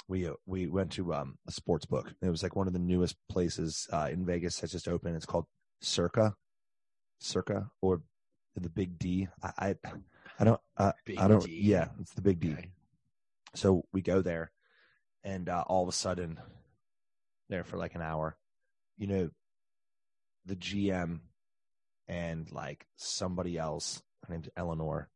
[0.10, 2.12] we uh, we went to um, a sports book.
[2.22, 5.16] It was like one of the newest places uh, in Vegas that's just opened.
[5.16, 5.46] It's called
[5.82, 6.36] Circa,
[7.20, 8.02] Circa, or
[8.56, 9.30] the Big D.
[9.42, 9.76] I I,
[10.40, 11.46] I don't uh, I don't.
[11.46, 11.60] D.
[11.62, 12.52] Yeah, it's the Big D.
[12.52, 12.72] Okay.
[13.56, 14.52] So we go there,
[15.24, 16.40] and uh, all of a sudden,
[17.48, 18.36] there for like an hour,
[18.98, 19.30] you know,
[20.46, 21.20] the GM
[22.08, 25.08] and like somebody else, her name's Eleanor,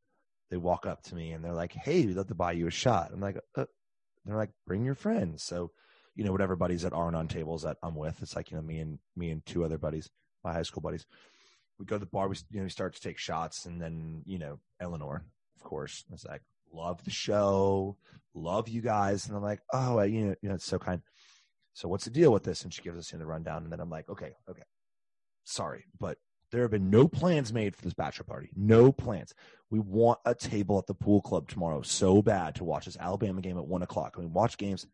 [0.51, 2.71] they walk up to me and they're like, "Hey, we'd love to buy you a
[2.71, 3.65] shot." I'm like, uh,
[4.25, 5.71] they're like, "Bring your friends." So,
[6.15, 8.63] you know, whatever buddies that aren't on tables that I'm with, it's like you know
[8.63, 10.09] me and me and two other buddies,
[10.43, 11.05] my high school buddies.
[11.79, 12.27] We go to the bar.
[12.27, 15.25] We you know we start to take shots, and then you know Eleanor,
[15.57, 17.97] of course, is like, "Love the show,
[18.33, 21.01] love you guys," and I'm like, "Oh, you know, you know, it's so kind."
[21.73, 22.63] So what's the deal with this?
[22.63, 24.63] And she gives us in the rundown, and then I'm like, "Okay, okay,
[25.43, 26.17] sorry, but
[26.53, 28.51] there have been no plans made for this bachelor party.
[28.55, 29.33] No plans.
[29.71, 33.41] We want a table at the pool club tomorrow so bad to watch this Alabama
[33.41, 34.13] game at one o'clock.
[34.15, 34.85] I mean, watch games.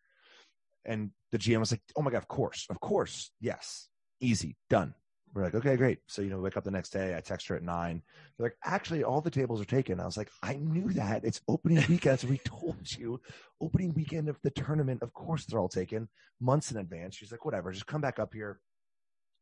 [0.86, 3.89] And the GM was like, "Oh my god, of course, of course, yes,
[4.22, 4.95] easy, done."
[5.34, 7.16] We're like, "Okay, great." So you know, wake up the next day.
[7.16, 8.03] I text her at nine.
[8.38, 11.26] They're like, "Actually, all the tables are taken." I was like, "I knew that.
[11.26, 12.22] It's opening weekend.
[12.22, 13.20] so we told you,
[13.60, 15.03] opening weekend of the tournament.
[15.03, 16.07] Of course, they're all taken
[16.39, 18.62] months in advance." She's like, "Whatever, just come back up here."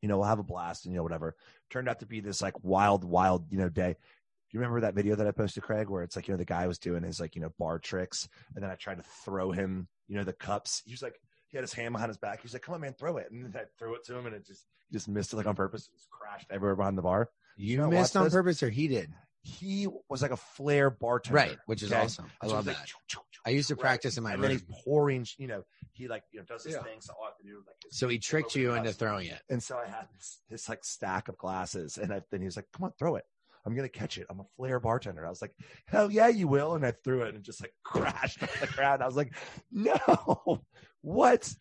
[0.07, 1.35] You know, we'll have a blast and, you know, whatever.
[1.69, 3.91] Turned out to be this like wild, wild, you know, day.
[3.91, 3.97] Do
[4.53, 6.65] you remember that video that I posted, Craig, where it's like, you know, the guy
[6.65, 9.89] was doing his like, you know, bar tricks and then I tried to throw him,
[10.07, 10.81] you know, the cups.
[10.85, 12.41] He was like, he had his hand behind his back.
[12.41, 13.27] He's like, come on, man, throw it.
[13.29, 15.45] And then I threw it to him and it just, he just missed it like
[15.45, 15.89] on purpose.
[15.89, 17.29] It just crashed everywhere behind the bar.
[17.57, 18.33] You not missed on this?
[18.33, 19.11] purpose or he did?
[19.47, 21.35] He was like a flair bartender.
[21.35, 22.03] Right, which is okay?
[22.03, 22.29] awesome.
[22.41, 22.77] I So love that.
[22.77, 23.81] like, choo, choo, choo, I used to right?
[23.81, 24.59] practice in my and then room.
[24.59, 26.83] he's pouring, you know, he like, you know, does his Yeah.
[26.83, 26.99] thing.
[26.99, 29.41] So all I have to do, like, So he tricked you into throwing it.
[29.49, 32.55] And so I had this, this like stack of glasses, and I, then he was
[32.55, 33.23] like, "Come on, throw it.
[33.65, 34.27] I'm gonna catch it.
[34.29, 35.53] I'm a flair bartender." I was like,
[35.87, 39.01] "Hell yeah, you will!" And I threw it, and just like crashed on the ground.
[39.01, 39.33] I was like,
[39.71, 40.61] "No,
[41.01, 41.53] what?"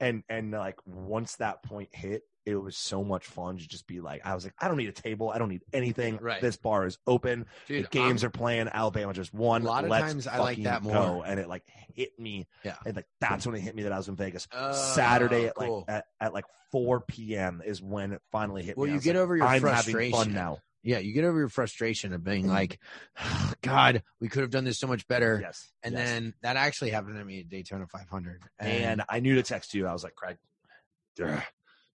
[0.00, 4.00] And and like once that point hit, it was so much fun to just be
[4.00, 5.30] like, I was like, I don't need a table.
[5.30, 6.18] I don't need anything.
[6.20, 6.40] Right.
[6.40, 7.46] This bar is open.
[7.66, 8.68] Dude, the games I'm- are playing.
[8.68, 9.62] Alabama just won.
[9.62, 11.22] A lot of Let's times I like fucking that go.
[11.22, 11.64] And it like
[11.94, 12.46] hit me.
[12.64, 12.76] Yeah.
[12.84, 14.46] And like that's when it hit me that I was in Vegas.
[14.52, 15.84] Oh, Saturday at cool.
[15.88, 17.62] like at, at like 4 p.m.
[17.64, 18.92] is when it finally hit Well, me.
[18.92, 20.18] I you get like, over your I'm having frustration.
[20.18, 20.58] fun now.
[20.82, 22.78] Yeah, you get over your frustration of being like,
[23.62, 25.38] God, we could have done this so much better.
[25.40, 25.72] Yes.
[25.82, 26.04] And yes.
[26.06, 28.42] then that actually happened to me at Daytona 500.
[28.58, 29.86] and I knew to text you.
[29.86, 30.36] I was like, Craig.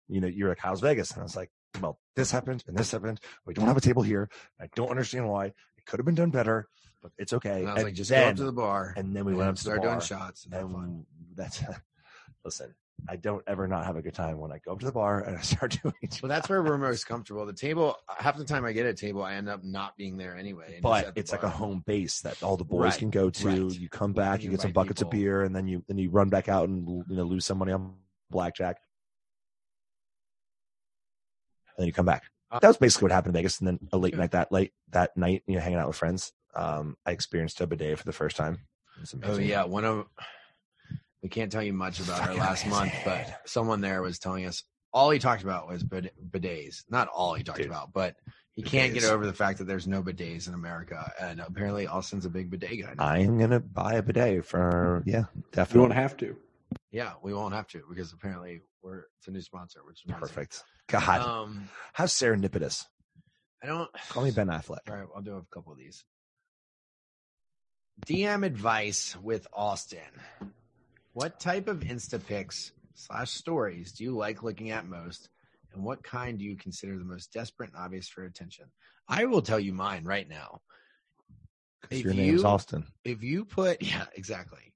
[0.08, 1.12] You know, you're like, how's Vegas?
[1.12, 1.49] And I was like,
[1.82, 3.20] well, this happened and this happened.
[3.45, 4.30] We don't have a table here.
[4.60, 5.45] I don't understand why.
[5.47, 6.68] It could have been done better,
[7.01, 7.62] but it's okay.
[7.62, 8.93] and I was like, just then, go up to the bar.
[8.97, 9.89] and then we and went up to the start bar.
[9.91, 10.84] doing shots and have fun.
[10.84, 11.05] and
[11.36, 11.62] that's
[12.45, 12.74] listen.
[13.08, 15.20] I don't ever not have a good time when I go up to the bar
[15.22, 15.93] and I start doing.
[16.24, 17.45] Well, that's where we're most comfortable.
[17.45, 20.36] The table, half the time I get a table, I end up not being there
[20.36, 20.74] anyway.
[20.74, 23.47] and but it's like a home base that all the boys Right, can go to.
[23.68, 23.80] right.
[23.80, 26.10] You come back, you you get some buckets of beer, and then you then you
[26.10, 27.93] run back out and you know lose some money on
[28.32, 28.78] blackjack,
[31.78, 32.24] and then you come back.
[32.52, 33.60] Uh, That was basically what happened in Vegas.
[33.60, 36.32] And then a late night that late that night, you know, hanging out with friends.
[36.56, 38.60] Um, I experienced a bidet for the first time.
[39.24, 40.06] Oh yeah, one of
[41.22, 44.46] we can't tell you much about our Fucking last month, but someone there was telling
[44.46, 44.64] us
[44.94, 46.84] all he talked about was bid- bidets.
[46.90, 47.68] Not all he talked Dude.
[47.68, 48.16] about, but
[48.54, 52.26] he can't get over the fact that there's no bidets in America, and apparently Austin's
[52.26, 52.94] a big bidet guy.
[52.96, 53.04] now.
[53.06, 56.36] I am gonna buy a bidet for yeah, You definitely don't have to.
[56.92, 60.22] yeah, we won't have to because apparently we're it's a new sponsor, which is amazing.
[60.22, 60.64] perfect.
[60.88, 62.86] God, Um, how serendipitous.
[63.64, 64.80] I don't Call me Ben Affleck.
[64.90, 66.06] All right, I'll do a couple of these.
[68.06, 70.00] DM advice with Austin.
[71.14, 75.30] What type of Insta pics slash stories do you like looking at most?
[75.74, 78.66] And what kind do you consider the most desperate and obvious for attention?
[79.08, 80.62] I will tell you mine right now.
[81.90, 82.86] If your name's you- Austin.
[83.04, 84.74] If you put, yeah, exactly.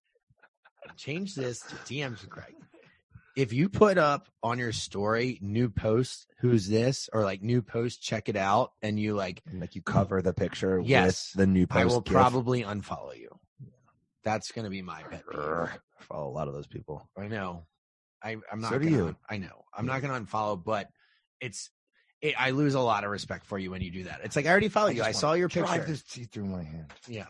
[0.97, 2.55] Change this to DMs with Craig.
[3.35, 7.09] If you put up on your story, new post, who's this?
[7.13, 8.73] Or like new post, check it out.
[8.81, 11.31] And you like, And like you cover the picture Yes.
[11.33, 11.81] with the new post.
[11.81, 13.29] I will probably unfollow you.
[14.23, 15.39] That's going to be my pet peeve.
[15.39, 15.69] I
[16.01, 17.09] follow a lot of those people.
[17.17, 17.65] I know.
[18.23, 18.71] I, I'm not.
[18.71, 19.15] So do gonna, you.
[19.29, 19.65] I know.
[19.75, 20.87] I'm not going to unfollow, but
[21.39, 21.69] it's.
[22.21, 24.21] It, I lose a lot of respect for you when you do that.
[24.23, 25.01] It's like I already followed you.
[25.01, 26.93] I saw your picture Drive this tea through my hand.
[27.07, 27.25] Yeah.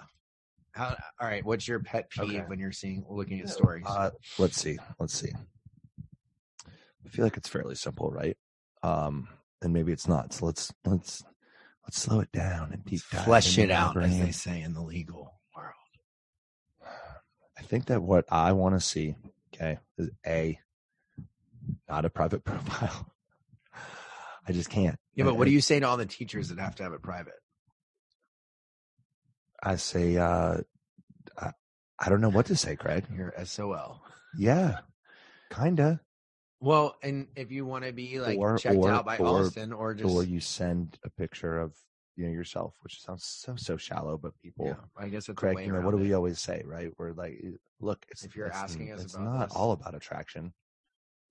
[0.73, 1.45] How, all right.
[1.45, 2.43] What's your pet peeve Okay.
[2.47, 3.85] when you're seeing looking at stories?
[3.87, 4.77] Uh, let's see.
[4.99, 5.31] Let's see.
[7.05, 8.37] I feel like it's fairly simple, right?
[8.83, 9.27] Um,
[9.61, 10.33] and maybe it's not.
[10.33, 11.23] So let's let's
[11.83, 14.81] let's slow it down and deep dive Flesh it out, as they say in the
[14.81, 15.75] legal world.
[17.57, 19.15] I think that what I want to see,
[19.53, 20.59] okay, is a
[21.89, 23.11] not a private profile.
[24.47, 24.97] I just can't.
[25.13, 26.93] Yeah, but what I- do you say to all the teachers that have to have
[26.93, 27.33] it private?
[29.61, 30.17] I say?
[30.17, 30.57] Uh,
[31.37, 31.51] I,
[31.99, 33.05] I don't know what to say, Craig.
[33.15, 34.01] You're SOL.
[34.35, 34.79] Yeah,
[35.55, 36.01] kinda.
[36.61, 39.73] Well, and if you want to be like Or- checked or- out by or- Austin,
[39.73, 41.75] or just or you send a picture of
[42.15, 44.67] you know yourself, which sounds so so shallow, but people.
[44.67, 46.91] yeah, I guess it's Craig, you know, what do we always say, right?
[46.99, 47.41] We're like,
[47.79, 50.53] look, it's, If you're it's- asking us it's not this- all about attraction,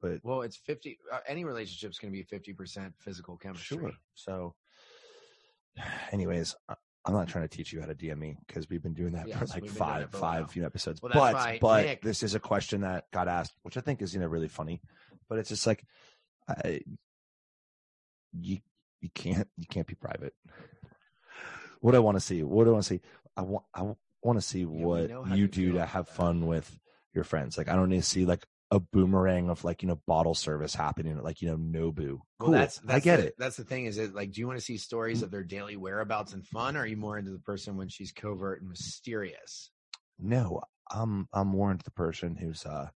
[0.00, 0.98] but Well, it's fifty.
[1.12, 3.78] Uh, any relationship's going to be fifty percent physical chemistry.
[3.78, 3.92] sure.
[4.14, 4.56] So,
[6.12, 6.74] anyways, uh,
[7.04, 9.30] I'm not trying to teach you how to DM me because we've been doing that
[9.30, 11.00] for like we've been doing five for five you know, episodes.
[11.00, 14.12] Well, but but Nick- this is a question that got asked, which I think is
[14.12, 14.82] you know really funny.
[15.30, 15.86] But it's just like
[16.46, 16.82] I,
[18.38, 18.58] you
[19.00, 20.34] you can't you can't be private.
[21.80, 22.42] What do I want to see?
[22.42, 23.00] What do I want to see?
[23.36, 23.82] I want I
[24.22, 26.14] want to see we what you you do to have that.
[26.14, 26.78] fun with
[27.14, 27.56] your friends.
[27.56, 30.74] Like I don't need to see like a boomerang of like you know bottle service
[30.74, 32.18] happening at like you know Nobu.
[32.38, 33.34] Cool, Well, that's, that's I get the- it.
[33.38, 33.86] That's the thing.
[33.86, 36.76] Is it like, do you want to see stories of their daily whereabouts and fun?
[36.76, 39.70] Or are you more into the person when she's covert and mysterious?
[40.18, 40.60] No,
[40.90, 42.90] I'm I'm more into the person who's uh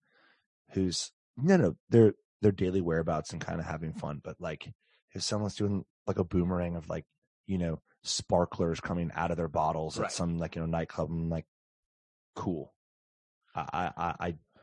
[0.72, 2.14] who's no no their
[2.44, 4.20] their daily whereabouts and kind of having fun.
[4.22, 4.70] But like
[5.14, 7.06] if someone's doing like a boomerang of like
[7.46, 10.04] you know sparklers coming out of their bottles Right.
[10.06, 11.46] at some like you know nightclub, I'm like
[12.36, 12.72] cool.
[13.54, 14.14] I I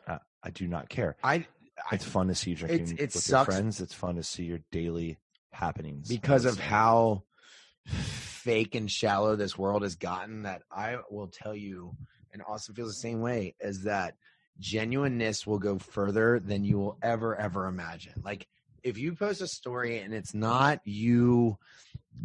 [0.08, 1.16] I I, do not care.
[1.24, 1.46] I,
[1.92, 3.46] I It's fun to see you drinking it with your sucks.
[3.56, 3.80] friends.
[3.82, 5.18] It's fun to see your daily
[5.54, 7.24] happenings because of how
[7.86, 11.96] fake and shallow this world has gotten that I will tell you,
[12.34, 14.16] and Austin feels the same way, is that
[14.62, 18.22] genuineness will go further than you will ever, ever imagine.
[18.24, 18.48] Like
[18.84, 21.58] if you post a story and it's not you,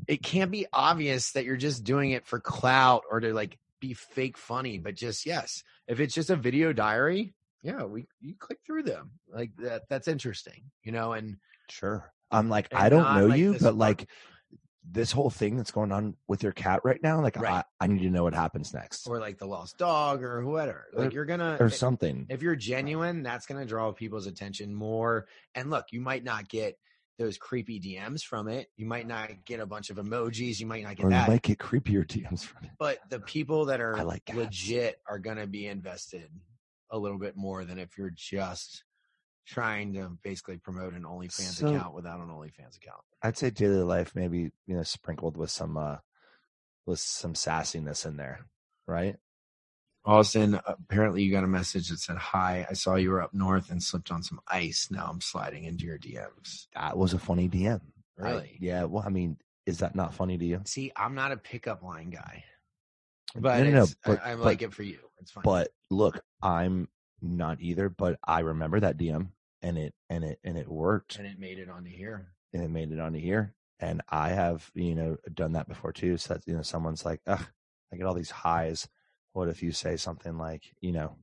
[0.07, 3.95] it can't be obvious that you're just doing it for clout or to like be
[3.95, 5.65] fake funny, but just yes.
[5.89, 9.13] If it's just a video diary, yeah, we you click through them.
[9.33, 11.39] Like that that's interesting, you know, and
[11.71, 12.13] Sure.
[12.31, 14.09] I'm like, And I don't know like you, but like
[14.89, 17.65] this whole thing that's going on with your cat right now, like Right.
[17.81, 19.09] I, I need to know what happens next.
[19.09, 20.87] or like the lost dog or whatever.
[20.93, 22.27] Like Or- you're gonna or something.
[22.29, 25.27] if you're genuine, that's gonna draw people's attention more.
[25.55, 26.79] And look, you might not get
[27.19, 28.69] those creepy DMs from it.
[28.77, 30.61] You might not get a bunch of emojis.
[30.61, 32.71] You might not get Or you might get creepier DMs from it.
[32.79, 34.39] but the people that are I like cats.
[34.39, 36.31] legit are gonna be invested
[36.91, 38.85] a little bit more than if you're just
[39.47, 43.01] trying to basically promote an OnlyFans So- account without an OnlyFans account.
[43.23, 45.99] I'd say daily life maybe, you know, sprinkled with some uh
[46.85, 48.47] with some sassiness in there.
[48.87, 49.17] Right?
[50.05, 53.71] Austin, apparently you got a message that said, Hi, I saw you were up north
[53.71, 54.89] and slipped on some ice.
[54.91, 56.67] Now I'm sliding into your DMs.
[56.75, 57.81] That was a funny DM.
[58.19, 58.57] I- Really?
[58.61, 58.85] yeah.
[58.85, 59.37] Well, I mean,
[59.67, 60.63] is that not funny to you?
[60.65, 62.45] See, I'm not a pickup line guy,
[63.35, 65.01] but, No, no, no, but- I, I but- like it for you.
[65.19, 65.43] It's fine.
[65.43, 66.89] But look, I'm
[67.21, 69.31] not either, but I remember that DM
[69.63, 71.17] and it and it and it worked.
[71.19, 72.29] and it made it onto here.
[72.53, 73.55] and it made it onto here.
[73.79, 76.17] And I have, you know, done that before too.
[76.17, 77.47] So that, you know, someone's like, ugh,
[77.93, 78.89] I get all these highs.
[79.33, 81.17] What if you say something like, you know,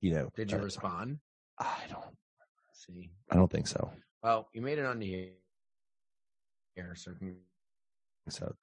[0.00, 1.18] you know, Did you uh, respond?
[1.58, 2.04] I don't,
[2.72, 3.90] See, I don't think so.
[4.22, 5.30] well, you made it onto here.
[6.76, 7.12] Here, so
[8.28, 8.54] So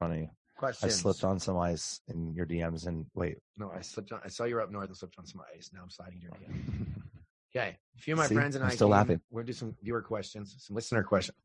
[0.00, 0.30] funny.
[0.62, 3.38] I slipped on some ice in your DMs and wait.
[3.56, 4.20] No, I slipped on.
[4.24, 5.70] I saw you were up north and slipped on some ice.
[5.74, 7.01] Now I'm sliding your DM.
[7.54, 8.34] Okay, a few of my See?
[8.34, 9.20] friends and I'm I still came- laughing.
[9.30, 11.36] We're gonna do some viewer questions, some listener questions.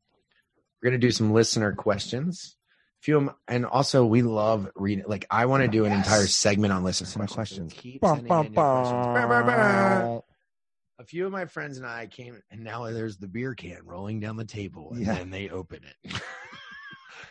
[0.82, 2.56] We're gonna do some listener questions.
[3.00, 5.04] A few of 'em- and also we love reading.
[5.06, 6.06] Like I want to do an Yes.
[6.06, 7.34] entire segment on listener questions.
[7.34, 7.74] questions.
[7.74, 8.00] So keep.
[8.00, 10.20] Bah, bah, bah.
[11.00, 14.18] A few of my friends and I came, and now there's the beer can rolling
[14.18, 15.14] down the table, and Yeah.
[15.14, 16.12] then they open it.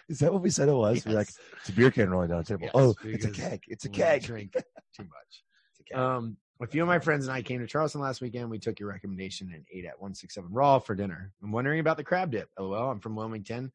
[0.08, 1.06] Is that what we said it was?
[1.06, 1.28] We're like,
[1.60, 2.62] it's a beer can rolling down the table.
[2.64, 3.62] Yes, oh, it's a keg.
[3.68, 4.24] It's a keg.
[4.24, 4.54] Drink
[4.96, 5.44] too much.
[5.72, 5.98] It's a cake.
[5.98, 8.50] Um, a few of my friends and I came to Charleston last weekend.
[8.50, 11.32] We took your recommendation and ate at 167 Raw for dinner.
[11.44, 12.50] I'm wondering about the crab dip.
[12.60, 12.90] LOL.
[12.90, 13.72] I'm from Wilmington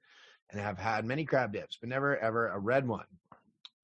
[0.51, 3.07] and have had many crab dips, but never ever a red one.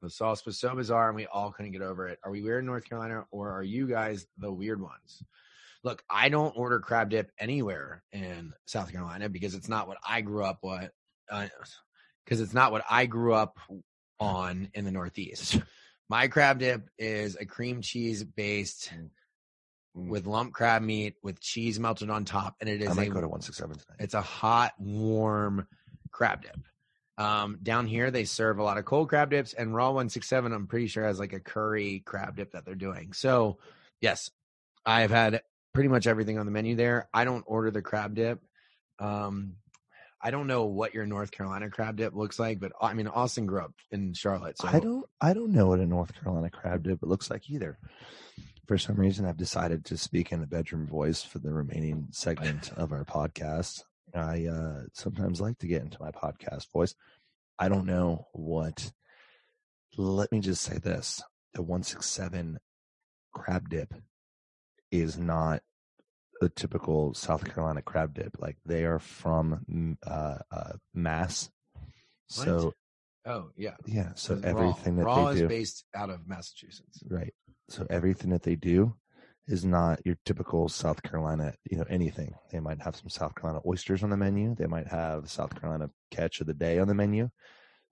[0.02, 2.18] The sauce was so bizarre and we all couldn't get over it.
[2.22, 5.22] Are we weird in North Carolina or are you guys the weird ones?
[5.84, 10.20] Look, I don't order crab dip anywhere in South Carolina because it's not what I
[10.20, 10.90] grew up with.
[11.30, 11.46] Uh,
[12.24, 13.58] because it's not what I grew up
[14.20, 15.60] on in the Northeast.
[16.08, 18.90] My crab dip is a cream cheese based
[19.96, 20.08] Mm.
[20.10, 22.88] with lump crab meat with cheese melted on top, and it is.
[22.88, 23.96] I might a go to 167 tonight.
[23.98, 25.66] it's a hot, warm
[26.12, 26.56] crab dip.
[27.16, 30.66] Um, down here, they serve a lot of cold crab dips, and Raw 167, I'm
[30.68, 33.12] pretty sure, has like a curry crab dip that they're doing.
[33.12, 33.58] So,
[34.00, 34.30] yes,
[34.86, 35.42] I've had
[35.74, 37.08] pretty much everything on the menu there.
[37.12, 38.40] I don't order the crab dip.
[39.00, 39.56] Um,
[40.20, 43.46] I don't know what your North Carolina crab dip looks like, but I mean, Austin
[43.46, 44.58] grew up in Charlotte.
[44.58, 47.78] So I don't I don't know what a North Carolina crab dip looks like either.
[48.66, 52.72] For some reason, I've decided to speak in a bedroom voice for the remaining segment
[52.76, 53.82] of our podcast.
[54.14, 56.94] I uh, sometimes like to get into my podcast voice.
[57.58, 58.92] I don't know what.
[59.96, 61.22] Let me just say this:
[61.54, 62.58] the one six seven
[63.32, 63.94] crab dip
[64.90, 65.62] is not
[66.40, 68.36] a typical South Carolina crab dip.
[68.38, 71.50] Like they are from mm, uh, uh, Mass,
[72.28, 72.74] so
[73.26, 73.76] Oh, yeah.
[73.84, 74.12] yeah.
[74.14, 77.02] So 'Cause everything Raw, that Raw they is do, based out of Massachusetts.
[77.10, 77.34] right?
[77.68, 78.94] So everything that they do
[79.46, 82.34] is not your typical South Carolina, you know, anything.
[82.50, 84.54] They might have some South Carolina oysters on the menu.
[84.54, 87.28] They might have South Carolina catch of the day on the menu.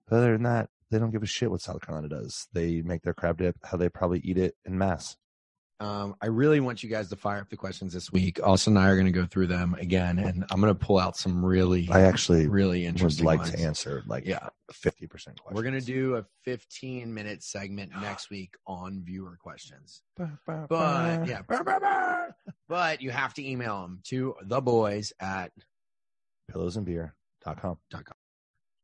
[0.07, 2.47] But other than that, they don't give a shit what South Carolina does.
[2.53, 5.17] They make their crab dip how they probably eat it in mass.
[5.79, 8.39] Um, I really want you guys to fire up the questions this week.
[8.43, 10.97] Austin and I are going to go through them again, and I'm going to pull
[10.97, 13.23] out some really, I actually really interesting.
[13.25, 13.51] would like ones.
[13.51, 14.49] to answer like Yeah.
[14.73, 15.55] fifty percent questions.
[15.55, 20.01] We're going to do a 15 minute segment next week on viewer questions.
[20.15, 21.41] But yeah,
[22.67, 25.51] but you have to email them to the boys at.
[26.51, 27.77] pillowsandbeer.com.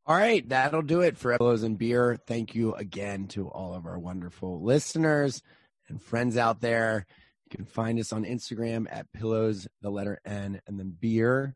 [0.06, 2.18] All right, that'll do it for Pillows and Beer.
[2.26, 5.42] Thank you again to all of our wonderful listeners
[5.88, 7.06] and friends out there.
[7.50, 11.54] You can find us on Instagram at Pillows, the letter N, and then Beer.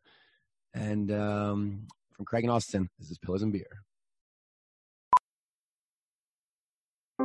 [0.73, 3.83] And um, from Craig and Austin, this is Pillows and Beer.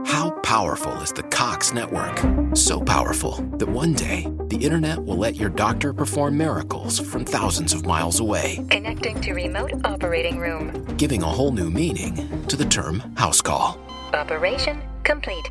[0.07, 2.20] How powerful is the Cox network?
[2.57, 7.72] So powerful that one day the internet will let your doctor perform miracles from thousands
[7.72, 10.84] of miles away, Connecting to remote operating room.
[10.96, 13.78] giving a whole new meaning to the term house call.
[14.12, 15.50] Operation complete.